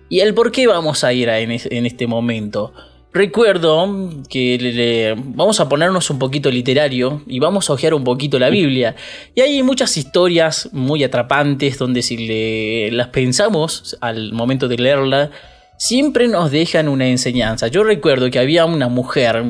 Y 0.08 0.22
el 0.22 0.34
por 0.34 0.54
qué 0.54 0.66
vamos 0.66 1.04
a 1.04 1.12
ir 1.12 1.28
en, 1.28 1.52
este 1.52 2.08
momento. 2.08 2.74
Recuerdo 3.14 4.10
que 4.28 5.16
vamos 5.18 5.60
a 5.60 5.70
ponernos 5.70 6.10
un 6.10 6.18
poquito 6.18 6.50
literario 6.50 7.22
y 7.28 7.40
vamos 7.40 7.70
a 7.70 7.74
hojear 7.74 7.94
un 7.94 8.04
poquito 8.04 8.40
la 8.40 8.50
Biblia. 8.50 8.96
Y 9.36 9.42
hay 9.42 9.62
muchas 9.62 9.96
historias 9.98 10.70
muy 10.72 11.04
atrapantes 11.04 11.78
donde 11.78 12.02
si 12.02 12.90
las 12.90 13.10
pensamos 13.10 13.98
al 14.02 14.34
momento 14.34 14.68
de 14.68 14.78
leerla, 14.78 15.32
siempre 15.78 16.28
nos 16.28 16.50
dejan 16.50 16.88
una 16.88 17.08
enseñanza. 17.08 17.68
Yo 17.68 17.84
recuerdo 17.84 18.32
que 18.32 18.40
había 18.40 18.66
una 18.66 18.88
mujer 18.88 19.44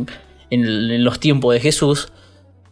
en 0.50 1.04
los 1.04 1.20
tiempos 1.22 1.54
de 1.54 1.62
Jesús 1.62 2.10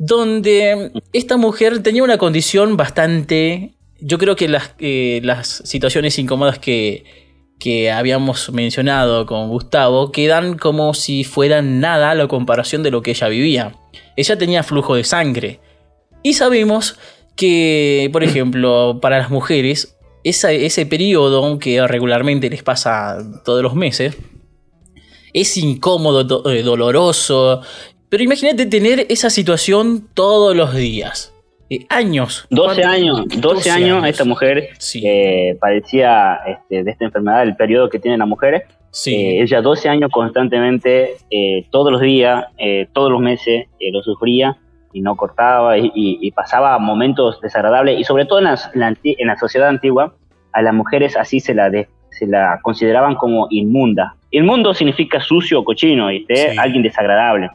donde 0.03 0.91
esta 1.13 1.37
mujer 1.37 1.83
tenía 1.83 2.03
una 2.03 2.17
condición 2.17 2.75
bastante... 2.75 3.75
Yo 3.99 4.17
creo 4.17 4.35
que 4.35 4.47
las, 4.47 4.73
eh, 4.79 5.21
las 5.23 5.61
situaciones 5.63 6.17
incómodas 6.17 6.57
que, 6.57 7.03
que 7.61 7.91
habíamos 7.91 8.51
mencionado 8.51 9.27
con 9.27 9.47
Gustavo 9.47 10.11
quedan 10.11 10.57
como 10.57 10.95
si 10.95 11.23
fueran 11.23 11.79
nada 11.79 12.09
a 12.09 12.15
la 12.15 12.27
comparación 12.27 12.81
de 12.81 12.89
lo 12.89 13.03
que 13.03 13.11
ella 13.11 13.27
vivía. 13.27 13.75
Ella 14.17 14.35
tenía 14.35 14.63
flujo 14.63 14.95
de 14.95 15.03
sangre. 15.03 15.59
Y 16.23 16.33
sabemos 16.33 16.97
que, 17.35 18.09
por 18.11 18.23
ejemplo, 18.23 18.97
para 18.99 19.19
las 19.19 19.29
mujeres, 19.29 19.95
ese 20.23 20.85
periodo 20.87 21.59
que 21.59 21.87
regularmente 21.87 22.49
les 22.49 22.63
pasa 22.63 23.19
todos 23.45 23.61
los 23.61 23.75
meses, 23.75 24.17
es 25.31 25.55
incómodo, 25.55 26.51
eh, 26.51 26.63
doloroso, 26.63 27.61
pero 28.09 28.23
imagínate 28.23 28.65
tener 28.65 29.05
esa 29.09 29.29
situación 29.29 30.09
todos 30.15 30.55
los 30.55 30.73
días. 30.73 31.30
Eh, 31.71 31.85
años. 31.87 32.45
12 32.49 32.83
años, 32.83 33.23
12, 33.39 33.71
años, 33.71 34.05
esta 34.05 34.25
mujer 34.25 34.71
eh, 34.95 35.55
padecía 35.57 36.41
este, 36.45 36.83
de 36.83 36.91
esta 36.91 37.05
enfermedad, 37.05 37.43
el 37.43 37.55
periodo 37.55 37.89
que 37.89 37.97
tienen 37.97 38.19
las 38.19 38.27
mujeres. 38.27 38.63
Sí. 38.89 39.15
Eh, 39.15 39.41
ella 39.41 39.61
12 39.61 39.87
años 39.87 40.11
constantemente, 40.11 41.15
todos 41.69 41.93
los 41.93 42.01
días, 42.01 42.43
todos 42.91 43.09
los 43.09 43.21
meses, 43.21 43.67
lo 43.79 44.03
sufría 44.03 44.57
y 44.91 44.99
no 44.99 45.15
cortaba 45.15 45.77
y, 45.77 46.29
pasaba 46.31 46.77
momentos 46.77 47.39
desagradables 47.39 47.97
y 47.97 48.03
sobre 48.03 48.25
todo 48.25 48.39
en 48.39 48.45
la, 48.45 48.59
en 49.03 49.27
la 49.27 49.37
sociedad 49.37 49.69
antigua 49.69 50.13
a 50.51 50.61
las 50.61 50.73
mujeres 50.73 51.15
así 51.15 51.39
se 51.39 51.53
la, 51.53 51.71
se 52.09 52.27
la 52.27 52.59
consideraban 52.61 53.15
como 53.15 53.47
inmunda. 53.49 54.17
Inmundo 54.31 54.73
significa 54.73 55.21
sucio 55.21 55.61
o 55.61 55.63
cochino, 55.63 56.07
¿viste? 56.07 56.59
alguien 56.59 56.83
desagradable. 56.83 57.49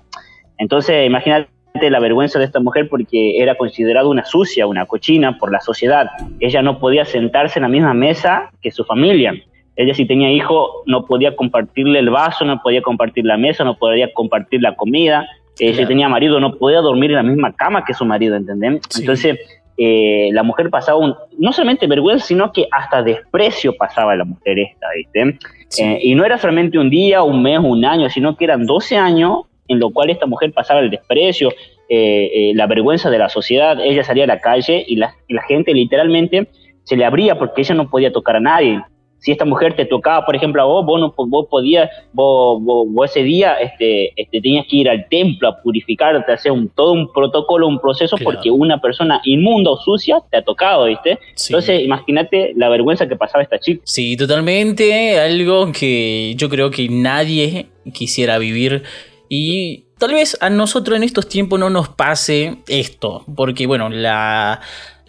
Entonces, 0.56 1.06
imagínate 1.06 1.55
la 1.90 2.00
vergüenza 2.00 2.38
de 2.38 2.44
esta 2.44 2.60
mujer 2.60 2.88
porque 2.88 3.40
era 3.40 3.56
considerada 3.56 4.08
una 4.08 4.24
sucia, 4.24 4.66
una 4.66 4.86
cochina 4.86 5.38
por 5.38 5.52
la 5.52 5.60
sociedad. 5.60 6.08
Ella 6.40 6.62
no 6.62 6.78
podía 6.78 7.04
sentarse 7.04 7.58
en 7.58 7.62
la 7.62 7.68
misma 7.68 7.94
mesa 7.94 8.50
que 8.62 8.70
su 8.70 8.84
familia. 8.84 9.34
Ella 9.76 9.94
si 9.94 10.06
tenía 10.06 10.32
hijo 10.32 10.82
no 10.86 11.04
podía 11.06 11.36
compartirle 11.36 11.98
el 11.98 12.10
vaso, 12.10 12.44
no 12.44 12.60
podía 12.62 12.82
compartir 12.82 13.24
la 13.24 13.36
mesa, 13.36 13.64
no 13.64 13.76
podía 13.76 14.12
compartir 14.12 14.62
la 14.62 14.74
comida. 14.74 15.28
Eh, 15.58 15.74
si 15.74 15.86
tenía 15.86 16.08
marido 16.08 16.40
no 16.40 16.56
podía 16.56 16.80
dormir 16.80 17.10
en 17.10 17.16
la 17.16 17.22
misma 17.22 17.52
cama 17.52 17.84
que 17.84 17.94
su 17.94 18.04
marido, 18.04 18.36
¿entendés? 18.36 18.80
Entonces 18.98 19.38
eh, 19.78 20.30
la 20.32 20.42
mujer 20.42 20.70
pasaba 20.70 20.98
un, 20.98 21.14
no 21.38 21.52
solamente 21.52 21.86
vergüenza, 21.86 22.26
sino 22.26 22.52
que 22.52 22.66
hasta 22.70 23.02
desprecio 23.02 23.76
pasaba 23.76 24.16
la 24.16 24.24
mujer 24.24 24.58
esta, 24.58 24.86
¿viste? 24.96 25.38
Eh, 25.82 25.98
y 26.02 26.14
no 26.14 26.24
era 26.24 26.38
solamente 26.38 26.78
un 26.78 26.88
día, 26.88 27.22
un 27.22 27.42
mes, 27.42 27.58
un 27.62 27.84
año, 27.84 28.08
sino 28.08 28.36
que 28.36 28.44
eran 28.44 28.64
12 28.64 28.96
años 28.96 29.42
en 29.68 29.78
lo 29.78 29.90
cual 29.90 30.10
esta 30.10 30.26
mujer 30.26 30.52
pasaba 30.52 30.80
el 30.80 30.90
desprecio, 30.90 31.50
eh, 31.88 32.50
eh, 32.50 32.52
la 32.56 32.66
vergüenza 32.66 33.10
de 33.10 33.18
la 33.18 33.28
sociedad, 33.28 33.78
ella 33.80 34.02
salía 34.02 34.24
a 34.24 34.26
la 34.26 34.40
calle 34.40 34.84
y 34.88 34.96
la, 34.96 35.14
gente 35.46 35.72
literalmente 35.72 36.48
se 36.82 36.96
le 36.96 37.04
abría 37.04 37.38
porque 37.38 37.62
ella 37.62 37.76
no 37.76 37.88
podía 37.88 38.12
tocar 38.12 38.36
a 38.36 38.40
nadie. 38.40 38.82
Si 39.18 39.30
esta 39.30 39.44
mujer 39.44 39.76
te 39.76 39.86
tocaba, 39.86 40.26
por 40.26 40.34
ejemplo, 40.34 40.60
a 40.60 40.64
vos, 40.64 40.84
vos 40.84 41.00
no 41.00 41.14
vos 41.16 41.46
podías, 41.48 41.88
vos, 42.12 42.60
ese 43.08 43.22
día 43.22 43.54
este, 43.54 44.12
este, 44.20 44.40
tenías 44.40 44.66
que 44.68 44.76
ir 44.76 44.90
al 44.90 45.08
templo 45.08 45.48
a 45.48 45.62
purificarte, 45.62 46.32
hacer 46.32 46.50
un, 46.50 46.68
todo 46.68 46.92
un 46.92 47.12
protocolo, 47.12 47.68
un 47.68 47.78
proceso, 47.78 48.16
porque 48.22 48.50
una 48.50 48.80
persona 48.80 49.20
inmunda 49.24 49.70
o 49.70 49.76
sucia 49.76 50.20
te 50.28 50.38
ha 50.38 50.42
tocado, 50.42 50.86
¿viste? 50.86 51.18
Entonces, 51.48 51.82
imagínate 51.82 52.52
la 52.56 52.68
vergüenza 52.68 53.08
que 53.08 53.14
pasaba 53.14 53.44
esta 53.44 53.60
chica. 53.60 53.80
Sí, 53.84 54.16
totalmente, 54.16 55.20
algo 55.20 55.70
que 55.72 56.34
yo 56.36 56.48
creo 56.48 56.70
que 56.70 56.88
nadie 56.88 57.66
quisiera 57.92 58.38
vivir 58.38 58.82
y 59.28 59.84
tal 59.98 60.12
vez 60.12 60.36
a 60.40 60.50
nosotros 60.50 60.96
en 60.96 61.02
estos 61.02 61.28
tiempos 61.28 61.58
no 61.58 61.70
nos 61.70 61.88
pase 61.88 62.58
esto, 62.68 63.24
porque 63.34 63.66
bueno, 63.66 63.88
la, 63.88 64.60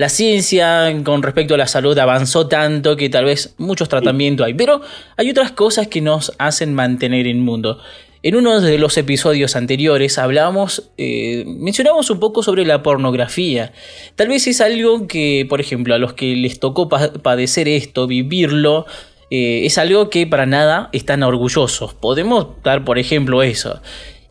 ciencia 0.07 0.93
con 1.03 1.23
respecto 1.23 1.55
a 1.55 1.57
la 1.57 1.67
salud 1.67 1.97
avanzó 1.97 2.47
tanto 2.47 2.95
que 2.95 3.09
tal 3.09 3.25
vez 3.25 3.55
muchos 3.57 3.89
tratamientos 3.89 4.45
hay, 4.45 4.53
pero 4.53 4.81
hay 5.17 5.29
otras 5.29 5.51
cosas 5.51 5.87
que 5.87 6.01
nos 6.01 6.33
hacen 6.37 6.73
mantener 6.73 7.27
inmundo. 7.27 7.79
En 8.23 8.35
uno 8.35 8.59
de 8.59 8.77
los 8.79 8.97
episodios 8.97 9.55
anteriores 9.55 10.17
hablábamos, 10.17 10.89
eh, 10.97 11.43
mencionamos 11.45 12.09
un 12.09 12.19
poco 12.19 12.41
sobre 12.41 12.65
la 12.65 12.81
pornografía. 12.81 13.73
Tal 14.15 14.27
vez 14.27 14.47
es 14.47 14.59
algo 14.59 15.07
que, 15.07 15.45
por 15.47 15.61
ejemplo, 15.61 15.93
a 15.93 15.99
los 15.99 16.13
que 16.13 16.35
les 16.35 16.59
tocó 16.59 16.89
padecer 16.89 17.67
esto, 17.67 18.07
vivirlo, 18.07 18.85
eh, 19.29 19.65
es 19.65 19.77
algo 19.77 20.09
que 20.09 20.25
para 20.27 20.45
nada 20.45 20.89
están 20.93 21.23
orgullosos. 21.23 21.93
Podemos 21.93 22.47
dar, 22.63 22.83
por 22.83 22.97
ejemplo, 22.99 23.43
eso. 23.43 23.81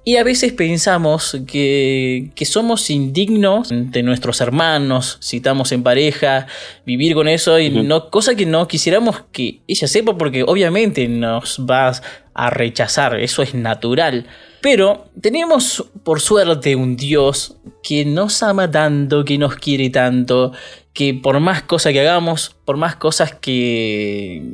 Y 0.09 0.19
a 0.19 0.23
veces 0.23 0.53
pensamos 0.53 1.37
que, 1.49 2.31
somos 2.45 2.91
indignos 2.91 3.71
de 3.73 4.05
nuestros 4.05 4.41
hermanos, 4.41 5.17
si 5.19 5.39
estamos 5.39 5.73
en 5.73 5.83
pareja, 5.83 6.47
vivir 6.87 7.15
con 7.15 7.27
eso, 7.27 7.59
y 7.59 7.71
no, 7.71 8.09
cosa 8.09 8.37
que 8.37 8.47
no 8.47 8.69
quisiéramos 8.69 9.25
que 9.33 9.63
ella 9.67 9.89
sepa, 9.89 10.17
porque 10.17 10.45
obviamente 10.45 11.09
nos 11.09 11.61
va 11.69 11.91
a 12.35 12.51
rechazar, 12.51 13.19
eso 13.19 13.43
es 13.43 13.55
natural. 13.55 14.27
Pero 14.61 15.07
tenemos 15.21 15.85
por 16.05 16.21
suerte 16.21 16.77
un 16.77 16.97
Dios 16.97 17.57
que 17.83 18.05
nos 18.05 18.45
ama 18.45 18.71
tanto, 18.71 19.25
que 19.25 19.39
nos 19.39 19.57
quiere 19.57 19.91
tanto, 19.91 20.53
que 20.93 21.15
por 21.15 21.41
más 21.41 21.63
cosas 21.63 21.93
que 21.93 22.01
hagamos, 22.01 22.55
por 22.65 22.77
más 22.77 22.95
cosas 22.95 23.35
que 23.35 24.45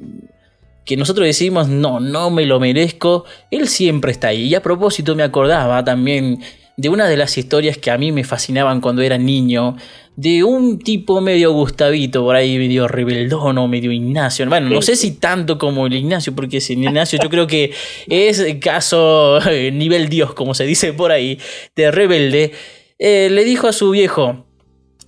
que 0.85 0.97
nosotros 0.97 1.27
decimos, 1.27 1.69
no, 1.69 2.01
no 2.01 2.31
me 2.31 2.47
lo 2.47 2.59
merezco, 2.61 3.25
Él 3.51 3.69
siempre 3.69 4.13
está 4.13 4.29
ahí. 4.29 4.45
Y 4.45 4.55
a 4.55 4.63
propósito 4.63 5.15
me 5.15 5.23
acordaba 5.23 5.85
también 5.85 6.41
de 6.77 6.89
una 6.89 7.07
de 7.07 7.17
las 7.17 7.37
historias 7.37 7.77
que 7.79 7.91
a 7.91 7.99
mí 7.99 8.13
me 8.13 8.25
fascinaban 8.25 8.81
cuando 8.81 9.03
era 9.03 9.19
niño, 9.19 9.77
de 10.17 10.45
un 10.45 10.79
tipo 10.79 11.21
medio 11.21 11.53
Gustavito, 11.53 12.23
por 12.23 12.37
ahí 12.37 12.59
medio 12.59 12.89
rebeldón 12.89 13.59
o 13.59 13.69
medio 13.69 13.93
Ignacio. 13.93 14.47
Bueno, 14.47 14.69
no 14.69 14.83
sé 14.83 14.97
si 14.97 15.13
tanto 15.13 15.59
como 15.59 15.87
el 15.87 15.95
Ignacio, 15.95 16.35
porque 16.35 16.61
si 16.61 16.73
Ignacio 16.83 17.19
yo 17.23 17.31
creo 17.31 17.47
que 17.47 17.73
es 18.09 18.45
caso 18.61 19.39
eh, 19.49 19.71
nivel 19.71 20.09
Dios, 20.09 20.35
como 20.35 20.55
se 20.55 20.65
dice 20.65 20.93
por 20.93 21.13
ahí, 21.13 21.39
de 21.77 21.91
rebelde. 21.91 22.53
Eh, 22.99 23.29
le 23.31 23.45
dijo 23.45 23.69
a 23.69 23.73
su 23.73 23.91
viejo, 23.91 24.47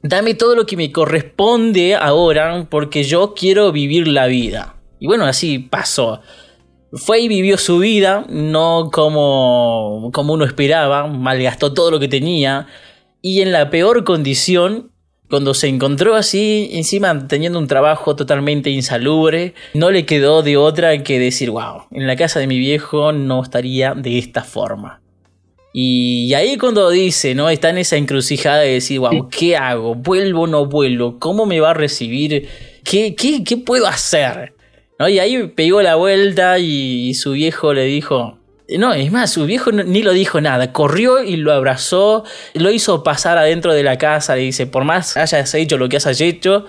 dame 0.02 0.34
todo 0.34 0.54
lo 0.54 0.66
que 0.66 0.76
me 0.76 0.90
corresponde 0.92 1.94
ahora 1.94 2.66
porque 2.70 3.04
yo 3.04 3.34
quiero 3.34 3.72
vivir 3.72 4.08
la 4.08 4.26
vida. 4.26 4.73
Y 5.04 5.06
bueno, 5.06 5.26
así 5.26 5.58
pasó. 5.58 6.22
Fue 6.94 7.20
y 7.20 7.28
vivió 7.28 7.58
su 7.58 7.78
vida, 7.78 8.24
no 8.30 8.88
como, 8.90 10.08
como 10.14 10.32
uno 10.32 10.46
esperaba, 10.46 11.06
malgastó 11.08 11.74
todo 11.74 11.90
lo 11.90 12.00
que 12.00 12.08
tenía. 12.08 12.68
Y 13.20 13.42
en 13.42 13.52
la 13.52 13.68
peor 13.68 14.04
condición, 14.04 14.92
cuando 15.28 15.52
se 15.52 15.68
encontró 15.68 16.14
así, 16.14 16.70
encima 16.72 17.28
teniendo 17.28 17.58
un 17.58 17.66
trabajo 17.66 18.16
totalmente 18.16 18.70
insalubre, 18.70 19.52
no 19.74 19.90
le 19.90 20.06
quedó 20.06 20.42
de 20.42 20.56
otra 20.56 21.02
que 21.02 21.18
decir, 21.18 21.50
wow, 21.50 21.82
en 21.90 22.06
la 22.06 22.16
casa 22.16 22.40
de 22.40 22.46
mi 22.46 22.58
viejo 22.58 23.12
no 23.12 23.42
estaría 23.42 23.92
de 23.92 24.16
esta 24.16 24.42
forma. 24.42 25.02
Y 25.74 26.32
ahí 26.32 26.56
cuando 26.56 26.88
dice, 26.88 27.34
¿no? 27.34 27.50
Está 27.50 27.68
en 27.68 27.76
esa 27.76 27.98
encrucijada 27.98 28.60
de 28.60 28.72
decir, 28.72 29.00
wow, 29.00 29.28
¿qué 29.28 29.54
hago? 29.54 29.96
¿Vuelvo 29.96 30.44
o 30.44 30.46
no 30.46 30.64
vuelvo? 30.64 31.18
¿Cómo 31.18 31.44
me 31.44 31.60
va 31.60 31.72
a 31.72 31.74
recibir? 31.74 32.48
¿Qué, 32.82 33.14
qué, 33.14 33.44
qué 33.44 33.58
puedo 33.58 33.86
hacer? 33.86 34.54
Y 34.98 35.18
ahí 35.18 35.48
pegó 35.48 35.82
la 35.82 35.96
vuelta 35.96 36.58
y 36.58 37.14
su 37.14 37.32
viejo 37.32 37.74
le 37.74 37.84
dijo, 37.84 38.38
no, 38.78 38.94
es 38.94 39.12
más, 39.12 39.32
su 39.32 39.44
viejo 39.44 39.72
ni 39.72 40.02
lo 40.02 40.12
dijo 40.12 40.40
nada, 40.40 40.72
corrió 40.72 41.22
y 41.22 41.36
lo 41.36 41.52
abrazó, 41.52 42.24
lo 42.54 42.70
hizo 42.70 43.02
pasar 43.02 43.36
adentro 43.36 43.74
de 43.74 43.82
la 43.82 43.98
casa, 43.98 44.36
le 44.36 44.42
dice, 44.42 44.66
por 44.66 44.84
más 44.84 45.16
hayas 45.16 45.54
hecho 45.54 45.76
lo 45.76 45.88
que 45.88 45.98
has 45.98 46.20
hecho, 46.20 46.66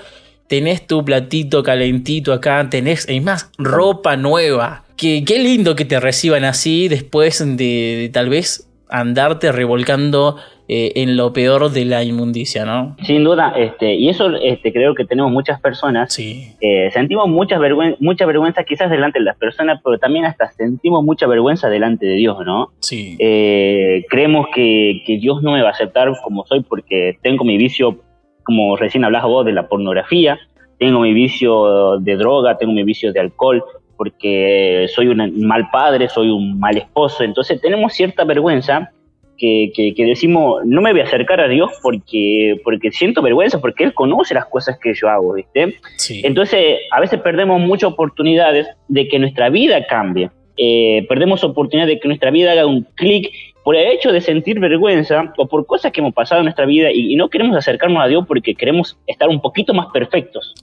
tenés 0.47 0.85
tu 0.85 1.05
platito 1.05 1.63
calentito 1.63 2.33
acá, 2.33 2.67
tenés, 2.69 3.05
es 3.07 3.23
más, 3.23 3.49
ropa 3.57 4.17
nueva. 4.17 4.83
Qué, 4.97 5.23
qué 5.25 5.39
lindo 5.39 5.75
que 5.75 5.85
te 5.85 5.99
reciban 5.99 6.45
así 6.45 6.87
después 6.87 7.43
de 7.57 8.09
tal 8.13 8.29
vez 8.29 8.67
andarte 8.89 9.51
revolcando 9.51 10.37
eh, 10.67 10.93
en 10.95 11.15
lo 11.15 11.31
peor 11.31 11.69
de 11.71 11.85
la 11.85 12.03
inmundicia, 12.03 12.65
¿no? 12.65 12.95
Sin 13.03 13.23
duda, 13.23 13.53
este, 13.55 13.93
y 13.93 14.09
eso 14.09 14.29
este, 14.41 14.73
creo 14.73 14.95
que 14.95 15.05
tenemos 15.05 15.31
muchas 15.31 15.61
personas. 15.61 16.11
Sí. 16.11 16.53
Eh, 16.59 16.89
sentimos 16.91 17.27
mucha, 17.27 17.59
mucha 17.99 18.25
vergüenza 18.25 18.63
quizás 18.63 18.89
delante 18.89 19.19
de 19.19 19.25
las 19.25 19.37
personas, 19.37 19.79
pero 19.83 19.99
también 19.99 20.25
hasta 20.25 20.51
sentimos 20.51 21.03
mucha 21.03 21.27
vergüenza 21.27 21.69
delante 21.69 22.07
de 22.07 22.15
Dios, 22.15 22.37
¿no? 22.45 22.71
Sí. 22.79 23.15
Eh, 23.19 24.05
creemos 24.09 24.47
que, 24.55 25.03
que, 25.05 25.17
Dios 25.17 25.43
no 25.43 25.51
me 25.51 25.61
va 25.61 25.69
a 25.69 25.71
aceptar 25.73 26.11
como 26.23 26.45
soy 26.47 26.63
porque 26.63 27.19
tengo 27.21 27.43
mi 27.43 27.57
vicio, 27.57 27.99
como 28.43 28.75
recién 28.75 29.03
hablabas 29.05 29.27
vos, 29.27 29.45
de 29.45 29.53
la 29.53 29.67
pornografía, 29.67 30.39
tengo 30.79 30.99
mi 31.01 31.13
vicio 31.13 31.99
de 31.99 32.17
droga, 32.17 32.57
tengo 32.57 32.73
mi 32.73 32.83
vicio 32.83 33.13
de 33.13 33.19
alcohol, 33.19 33.63
porque 33.97 34.87
soy 34.93 35.07
un 35.07 35.45
mal 35.45 35.69
padre, 35.71 36.09
soy 36.09 36.29
un 36.29 36.59
mal 36.59 36.77
esposo, 36.77 37.23
entonces 37.23 37.61
tenemos 37.61 37.93
cierta 37.93 38.23
vergüenza 38.23 38.91
que, 39.37 39.93
que, 39.95 40.05
decimos, 40.05 40.61
no 40.65 40.81
me 40.81 40.91
voy 40.91 41.01
a 41.01 41.05
acercar 41.05 41.41
a 41.41 41.47
Dios 41.47 41.71
porque, 41.81 42.59
porque 42.63 42.91
siento 42.91 43.21
vergüenza, 43.21 43.59
porque 43.59 43.83
Él 43.83 43.93
conoce 43.93 44.33
las 44.33 44.45
cosas 44.45 44.79
que 44.79 44.93
yo 44.93 45.09
hago, 45.09 45.33
¿viste? 45.33 45.77
Entonces, 46.23 46.79
a 46.91 47.01
veces 47.01 47.19
perdemos 47.19 47.59
muchas 47.59 47.91
oportunidades 47.91 48.67
de 48.87 49.07
que 49.07 49.19
nuestra 49.19 49.49
vida 49.49 49.85
cambie. 49.87 50.29
Eh, 50.57 51.05
perdemos 51.09 51.43
oportunidades 51.43 51.95
de 51.95 51.99
que 51.99 52.07
nuestra 52.07 52.31
vida 52.31 52.53
haga 52.53 52.65
un 52.65 52.87
clic 52.95 53.29
por 53.63 53.75
el 53.75 53.91
hecho 53.91 54.11
de 54.11 54.21
sentir 54.21 54.59
vergüenza 54.59 55.33
o 55.37 55.47
por 55.47 55.65
cosas 55.65 55.91
que 55.91 55.99
hemos 55.99 56.13
pasado 56.13 56.39
en 56.39 56.45
nuestra 56.45 56.65
vida 56.65 56.91
y, 56.93 57.15
no 57.15 57.29
queremos 57.29 57.57
acercarnos 57.57 58.01
a 58.01 58.07
Dios 58.07 58.23
porque 58.27 58.55
queremos 58.55 58.97
estar 59.07 59.27
un 59.27 59.41
poquito 59.41 59.73
más 59.73 59.87
perfectos. 59.91 60.53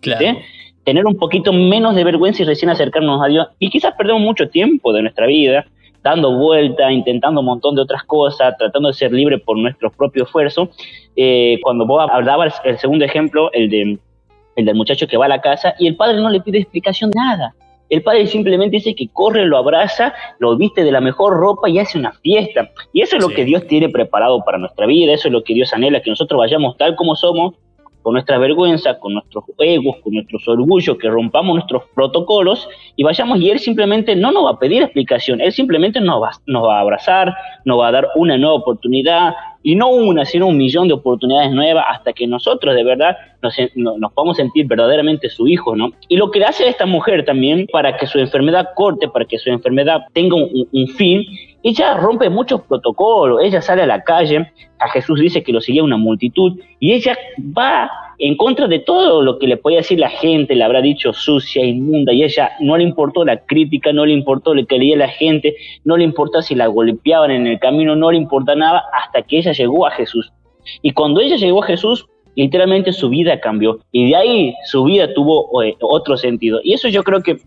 Tener 0.85 1.07
un 1.07 1.16
poquito 1.16 1.53
menos 1.53 1.95
de 1.95 2.05
vergüenza 2.05 2.42
y 2.42 2.47
recién 2.47 2.71
acercarnos 2.71 3.23
a 3.23 3.29
Dios. 3.29 3.49
Y 3.59 3.71
quizás 3.71 3.95
perdemos 3.97 4.23
mucho 4.23 4.49
tiempo 4.49 4.92
de 4.92 5.03
nuestra 5.03 5.27
vida 5.27 5.64
dando 6.03 6.37
vuelta, 6.37 6.90
intentando 6.90 7.40
un 7.40 7.47
montón 7.47 7.77
de 7.77 7.83
otras 7.83 8.03
cosas, 8.05 8.57
tratando 8.59 8.88
de 8.88 8.95
ser 8.95 9.12
libre 9.12 9.38
por 9.38 9.57
nuestro 9.57 9.90
propio 9.90 10.25
esfuerzo. 10.25 10.71
Eh, 11.16 11.59
cuando 11.62 11.87
vos 11.87 12.07
hablabas 12.11 12.61
el 12.64 12.79
segundo 12.79 13.05
ejemplo, 13.05 13.53
el, 13.53 13.71
de, 13.71 13.99
el 14.57 14.64
del 14.64 14.75
muchacho 14.75 15.07
que 15.07 15.16
va 15.16 15.27
a 15.27 15.29
la 15.29 15.40
casa 15.40 15.75
y 15.79 15.87
el 15.87 15.97
padre 15.97 16.21
no 16.21 16.31
le 16.31 16.40
pide 16.40 16.59
explicación 16.59 17.11
nada. 17.14 17.55
El 17.88 18.03
padre 18.03 18.27
simplemente 18.27 18.77
dice 18.77 18.95
que 18.95 19.09
corre, 19.09 19.45
lo 19.45 19.59
abraza, 19.59 20.14
lo 20.38 20.57
viste 20.57 20.83
de 20.83 20.90
la 20.90 21.03
mejor 21.03 21.35
ropa 21.37 21.68
y 21.68 21.79
hace 21.79 21.99
una 21.99 22.12
fiesta. 22.12 22.71
Y 22.92 23.03
eso 23.03 23.16
es 23.16 23.23
lo 23.23 23.29
que 23.29 23.45
Dios 23.45 23.66
tiene 23.66 23.90
preparado 23.90 24.42
para 24.45 24.57
nuestra 24.57 24.87
vida, 24.87 25.12
eso 25.12 25.29
es 25.29 25.33
lo 25.33 25.45
que 25.45 25.53
Dios 25.53 25.75
anhela, 25.75 26.01
que 26.01 26.09
nosotros 26.09 26.38
vayamos 26.38 26.79
tal 26.79 26.97
como 26.97 27.14
somos, 27.14 27.55
con 28.03 28.15
nuestra 28.15 28.38
vergüenza, 28.38 28.99
con 28.99 29.15
nuestros 29.15 29.45
egos, 29.59 29.97
con 30.03 30.15
nuestros 30.15 30.47
orgullos, 30.49 30.99
que 30.99 31.09
rompamos 31.09 31.55
nuestros 31.55 31.85
protocolos 31.95 32.69
y 32.97 33.03
vayamos 33.03 33.41
y 33.41 33.51
Él 33.51 33.59
simplemente 33.59 34.17
no 34.17 34.33
nos 34.33 34.45
va 34.45 34.51
a 34.51 34.59
pedir 34.59 34.83
explicación, 34.83 35.41
Él 35.41 35.53
simplemente 35.53 36.01
nos 36.01 36.23
va, 36.23 36.31
nos 36.47 36.67
va 36.67 36.79
a 36.79 36.81
abrazar, 36.81 37.35
nos 37.65 37.79
va 37.79 37.88
a 37.88 37.93
dar 37.93 38.09
una 38.17 38.37
nueva 38.37 38.57
oportunidad, 38.57 39.35
y 39.62 39.75
no 39.75 39.90
una, 39.90 40.25
sino 40.25 40.48
un 40.48 40.57
millón 40.57 40.88
de 40.88 40.94
oportunidades 40.94 41.53
nuevas 41.53 41.85
hasta 41.88 42.12
que 42.12 42.27
nosotros 42.27 42.75
de 42.75 42.85
verdad 42.85 43.16
nos, 43.42 43.55
nos 43.75 44.12
podamos 44.12 44.37
sentir 44.37 44.66
verdaderamente 44.66 45.29
su 45.29 45.46
hijo, 45.46 45.77
¿no? 45.77 45.92
Y 46.09 46.16
lo 46.16 46.31
que 46.31 46.44
hace 46.44 46.68
esta 46.68 46.87
mujer 46.87 47.25
también 47.25 47.66
para 47.72 47.96
que 47.96 48.07
su 48.07 48.18
enfermedad 48.18 48.68
corte, 48.75 49.09
para 49.09 49.25
que 49.25 49.38
su 49.38 49.51
enfermedad 49.51 50.03
tenga 50.12 50.37
un, 50.37 50.88
fin, 50.88 51.25
ella 51.62 51.94
rompe 51.94 52.29
muchos 52.29 52.62
protocolos, 52.62 53.40
ella 53.42 53.61
sale 53.62 53.83
a 53.83 53.87
la 53.87 54.03
calle, 54.03 54.53
a 54.79 54.88
Jesús 54.88 55.20
dice 55.20 55.42
que 55.42 55.53
lo 55.53 55.61
seguía 55.61 55.85
una 55.85 55.96
multitud, 55.96 56.59
y 56.81 56.92
ella 56.92 57.16
va 57.57 57.90
en 58.25 58.37
contra 58.37 58.69
de 58.69 58.79
todo 58.79 59.21
lo 59.21 59.37
que 59.37 59.49
le 59.49 59.57
podía 59.57 59.79
decir 59.79 59.99
la 59.99 60.09
gente, 60.09 60.55
le 60.55 60.63
habrá 60.63 60.81
dicho 60.81 61.13
sucia, 61.13 61.65
inmunda, 61.65 62.13
y 62.13 62.23
ella 62.23 62.53
no 62.61 62.77
le 62.77 62.85
importó 62.85 63.25
la 63.25 63.45
crítica, 63.45 63.93
no 63.93 64.07
le 64.07 64.13
importó 64.13 64.55
lo 64.55 64.65
que 64.65 64.79
leía 64.79 64.97
la 64.97 65.09
gente, 65.09 65.57
no 65.85 65.97
le 65.97 66.05
importó 66.05 66.41
si 66.41 66.55
la 66.55 66.69
golpeaban 66.69 67.33
en 67.33 67.49
el 67.49 67.59
camino, 67.59 67.97
no 67.97 68.13
le 68.13 68.19
importa 68.19 68.55
nada, 68.55 68.85
hasta 68.93 69.23
que 69.23 69.39
ella 69.39 69.51
llegó 69.51 69.89
a 69.89 69.91
Jesús. 69.91 70.33
Y 70.83 70.93
cuando 70.93 71.21
ella 71.21 71.35
llegó 71.35 71.65
a 71.65 71.67
Jesús, 71.67 72.07
literalmente 72.37 72.93
su 72.93 73.09
vida 73.09 73.41
cambió, 73.41 73.81
y 73.91 74.11
de 74.11 74.15
ahí 74.15 74.55
su 74.67 74.85
vida 74.85 75.13
tuvo 75.13 75.61
eh, 75.61 75.77
otro 75.81 76.17
sentido. 76.17 76.61
Y 76.63 76.75
eso 76.75 76.87
yo 76.87 77.03
creo 77.03 77.25
que 77.25 77.39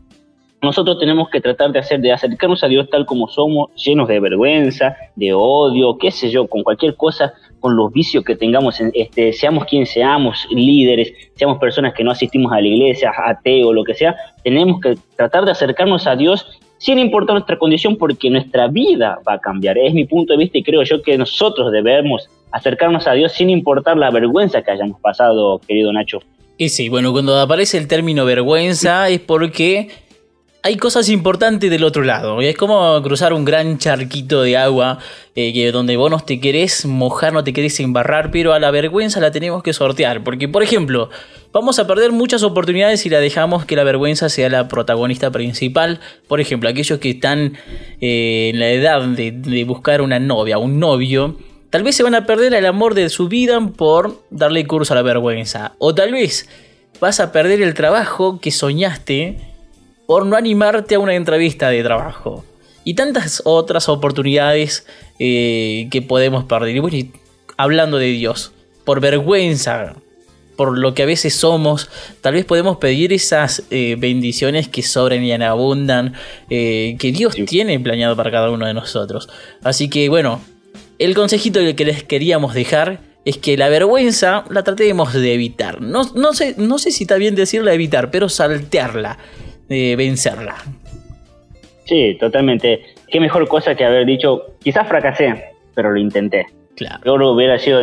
nosotros 0.61 0.99
tenemos 0.99 1.29
que 1.29 1.39
tratar 1.39 1.71
de 1.71 1.79
hacer, 1.79 2.01
de 2.01 2.11
acercarnos 2.11 2.63
a 2.65 2.67
Dios 2.67 2.89
tal 2.89 3.05
como 3.05 3.29
somos, 3.29 3.69
llenos 3.75 4.09
de 4.09 4.19
vergüenza, 4.19 4.97
de 5.15 5.31
odio, 5.33 5.97
qué 5.97 6.11
sé 6.11 6.29
yo, 6.29 6.47
con 6.47 6.63
cualquier 6.63 6.97
cosa, 6.97 7.33
con 7.59 7.75
los 7.75 7.91
vicios 7.91 8.23
que 8.23 8.35
tengamos, 8.35 8.79
este, 8.93 9.33
seamos 9.33 9.65
quien 9.65 9.85
seamos, 9.85 10.47
líderes, 10.51 11.13
seamos 11.35 11.57
personas 11.57 11.93
que 11.93 12.03
no 12.03 12.11
asistimos 12.11 12.51
a 12.51 12.61
la 12.61 12.67
iglesia, 12.67 13.11
ateo, 13.25 13.73
lo 13.73 13.83
que 13.83 13.93
sea, 13.93 14.15
tenemos 14.43 14.79
que 14.81 14.95
tratar 15.15 15.45
de 15.45 15.51
acercarnos 15.51 16.05
a 16.07 16.15
Dios 16.15 16.59
sin 16.77 16.99
importar 16.99 17.33
nuestra 17.33 17.57
condición 17.57 17.97
porque 17.97 18.29
nuestra 18.29 18.67
vida 18.67 19.19
va 19.27 19.33
a 19.33 19.39
cambiar. 19.39 19.77
Es 19.77 19.93
mi 19.93 20.05
punto 20.05 20.33
de 20.33 20.39
vista 20.39 20.57
y 20.57 20.63
creo 20.63 20.83
yo 20.83 21.01
que 21.01 21.17
nosotros 21.17 21.71
debemos 21.71 22.29
acercarnos 22.51 23.07
a 23.07 23.13
Dios 23.13 23.31
sin 23.31 23.49
importar 23.49 23.97
la 23.97 24.11
vergüenza 24.11 24.61
que 24.61 24.71
hayamos 24.71 24.99
pasado, 24.99 25.59
querido 25.67 25.91
Nacho. 25.91 26.19
Y 26.57 26.69
sí, 26.69 26.87
bueno, 26.87 27.11
cuando 27.11 27.37
aparece 27.37 27.77
el 27.77 27.87
término 27.87 28.23
vergüenza 28.23 29.09
es 29.09 29.19
porque 29.19 29.89
hay 30.65 30.77
cosas 30.77 31.09
importantes 31.09 31.69
del 31.69 31.83
otro 31.83 32.01
lado. 32.01 32.41
Es 32.41 32.57
como 32.57 32.99
cruzar 33.03 33.33
un 33.33 33.45
gran 33.45 33.77
charquito 33.77 34.41
de 34.41 34.57
agua 34.57 34.97
eh, 35.35 35.53
que 35.53 35.71
donde 35.71 35.95
vos 35.95 36.09
no 36.09 36.19
te 36.19 36.39
querés 36.39 36.87
mojar, 36.87 37.33
no 37.33 37.43
te 37.43 37.53
querés 37.53 37.79
embarrar, 37.79 38.31
pero 38.31 38.51
a 38.51 38.59
la 38.59 38.71
vergüenza 38.71 39.19
la 39.19 39.29
tenemos 39.29 39.61
que 39.61 39.73
sortear. 39.73 40.23
Porque, 40.23 40.49
por 40.49 40.63
ejemplo, 40.63 41.11
vamos 41.53 41.77
a 41.77 41.85
perder 41.85 42.13
muchas 42.13 42.41
oportunidades 42.41 43.01
si 43.01 43.11
la 43.11 43.19
dejamos 43.19 43.63
que 43.65 43.75
la 43.75 43.83
vergüenza 43.83 44.27
sea 44.27 44.49
la 44.49 44.67
protagonista 44.67 45.29
principal. 45.29 45.99
Por 46.27 46.41
ejemplo, 46.41 46.67
aquellos 46.67 46.97
que 46.97 47.11
están 47.11 47.59
eh, 48.01 48.49
en 48.51 48.59
la 48.59 48.69
edad 48.69 49.03
de, 49.03 49.33
de 49.33 49.63
buscar 49.65 50.01
una 50.01 50.17
novia, 50.17 50.57
un 50.57 50.79
novio. 50.79 51.37
Tal 51.69 51.83
vez 51.83 51.95
se 51.95 52.01
van 52.01 52.15
a 52.15 52.25
perder 52.25 52.55
el 52.55 52.65
amor 52.65 52.95
de 52.95 53.09
su 53.09 53.27
vida 53.27 53.59
por 53.77 54.23
darle 54.31 54.65
curso 54.65 54.93
a 54.93 54.95
la 54.95 55.03
vergüenza. 55.03 55.73
O 55.77 55.93
tal 55.93 56.11
vez 56.11 56.49
vas 56.99 57.19
a 57.19 57.31
perder 57.31 57.61
el 57.61 57.75
trabajo 57.75 58.39
que 58.39 58.49
soñaste 58.49 59.53
por 60.07 60.25
no 60.25 60.35
animarte 60.35 60.95
a 60.95 60.99
una 60.99 61.15
entrevista 61.15 61.69
de 61.69 61.83
trabajo. 61.83 62.43
Y 62.83 62.93
tantas 62.93 63.41
otras 63.45 63.89
oportunidades 63.89 64.85
eh, 65.19 65.87
que 65.89 66.01
podemos 66.01 66.43
perder. 66.43 66.75
Y 66.75 66.79
bueno, 66.79 66.97
hablando 67.57 67.97
de 67.97 68.07
Dios, 68.07 68.51
por 68.83 68.99
vergüenza, 68.99 69.95
por 70.55 70.77
lo 70.77 70.93
que 70.93 71.03
a 71.03 71.05
veces 71.05 71.35
somos, 71.35 71.89
tal 72.21 72.33
vez 72.33 72.45
podemos 72.45 72.77
pedir 72.77 73.11
esas 73.11 73.63
eh, 73.71 73.95
bendiciones 73.97 74.67
que 74.67 74.83
sobren 74.83 75.23
y 75.23 75.33
abundan, 75.33 76.13
eh, 76.49 76.95
que 76.99 77.11
Dios 77.11 77.35
tiene 77.47 77.79
planeado 77.79 78.15
para 78.15 78.31
cada 78.31 78.51
uno 78.51 78.65
de 78.65 78.73
nosotros. 78.73 79.29
Así 79.63 79.89
que 79.89 80.07
bueno, 80.09 80.41
el 80.99 81.15
consejito 81.15 81.59
que 81.75 81.85
les 81.85 82.03
queríamos 82.03 82.53
dejar 82.53 83.01
es 83.25 83.37
que 83.37 83.57
la 83.57 83.69
vergüenza 83.69 84.45
la 84.49 84.63
tratemos 84.63 85.13
de 85.13 85.33
evitar. 85.33 85.81
No, 85.81 86.03
no, 86.13 86.33
sé, 86.33 86.55
no 86.57 86.77
sé 86.77 86.91
si 86.91 87.03
está 87.03 87.15
bien 87.15 87.35
decirla 87.35 87.73
evitar, 87.73 88.11
pero 88.11 88.29
saltearla, 88.29 89.17
vencerla. 89.67 90.55
Sí, 91.85 92.17
totalmente. 92.19 92.81
Qué 93.07 93.19
mejor 93.19 93.47
cosa 93.47 93.75
que 93.75 93.85
haber 93.85 94.05
dicho, 94.05 94.55
quizás 94.63 94.87
fracasé, 94.87 95.51
pero 95.73 95.91
lo 95.91 95.99
intenté. 95.99 96.47
Claro. 96.75 97.01
Peor 97.01 97.23
hubiera 97.23 97.57
sido, 97.57 97.81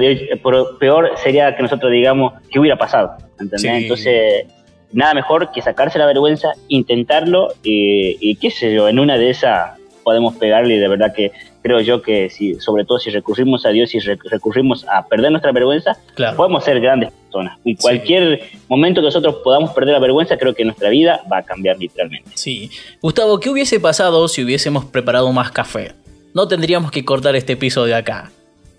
peor 0.78 1.12
sería 1.16 1.56
que 1.56 1.62
nosotros 1.62 1.90
digamos 1.92 2.34
qué 2.50 2.58
hubiera 2.58 2.76
pasado. 2.76 3.16
Entonces, 3.40 4.46
nada 4.92 5.14
mejor 5.14 5.50
que 5.52 5.62
sacarse 5.62 5.98
la 5.98 6.06
vergüenza, 6.06 6.52
intentarlo 6.68 7.54
y, 7.62 8.18
y 8.20 8.36
qué 8.36 8.50
sé 8.50 8.74
yo, 8.74 8.88
en 8.88 8.98
una 8.98 9.16
de 9.16 9.30
esas 9.30 9.78
podemos 10.02 10.34
pegarle 10.36 10.74
y 10.74 10.78
de 10.78 10.88
verdad 10.88 11.14
que 11.14 11.32
creo 11.62 11.80
yo 11.80 12.02
que 12.02 12.28
si, 12.28 12.54
sobre 12.56 12.84
todo 12.84 12.98
si 12.98 13.10
recurrimos 13.10 13.64
a 13.64 13.70
Dios 13.70 13.94
y 13.94 14.00
recurrimos 14.00 14.86
a 14.88 15.06
perder 15.06 15.30
nuestra 15.30 15.52
vergüenza, 15.52 15.96
podemos 16.36 16.64
ser 16.64 16.80
grandes 16.80 17.12
personas. 17.32 17.58
Y 17.64 17.76
cualquier 17.76 18.42
momento 18.68 19.00
que 19.00 19.06
nosotros 19.06 19.36
podamos 19.42 19.72
perder 19.72 19.94
la 19.94 20.00
vergüenza, 20.00 20.36
creo 20.36 20.54
que 20.54 20.64
nuestra 20.64 20.90
vida 20.90 21.22
va 21.30 21.38
a 21.38 21.42
cambiar 21.42 21.78
literalmente. 21.78 22.30
Sí. 22.34 22.70
Gustavo, 23.00 23.40
¿qué 23.40 23.50
hubiese 23.50 23.80
pasado 23.80 24.28
si 24.28 24.44
hubiésemos 24.44 24.84
preparado 24.84 25.32
más 25.32 25.50
café? 25.50 25.92
No 26.34 26.48
tendríamos 26.48 26.90
que 26.90 27.04
cortar 27.04 27.36
este 27.36 27.54
episodio 27.54 27.96
acá. 27.96 28.30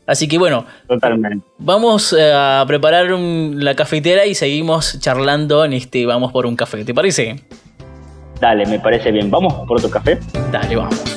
Así 0.06 0.28
que 0.28 0.38
bueno, 0.38 0.66
Totalmente. 0.88 1.46
vamos 1.58 2.14
eh, 2.14 2.32
a 2.34 2.64
preparar 2.68 3.10
la 3.10 3.74
cafetera 3.76 4.26
y 4.26 4.36
seguimos 4.36 5.00
charlando 5.00 5.64
en 5.64 5.72
este 5.74 6.06
Vamos 6.06 6.32
por 6.32 6.46
un 6.46 6.56
café. 6.58 6.84
¿Te 6.84 6.94
parece? 6.94 7.40
Dale, 8.42 8.66
me 8.66 8.80
parece 8.80 9.12
bien. 9.12 9.32
¿Vamos 9.32 9.54
por 9.66 9.78
otro 9.78 9.90
café? 9.90 10.20
Dale, 10.52 10.76
vamos. 10.76 11.13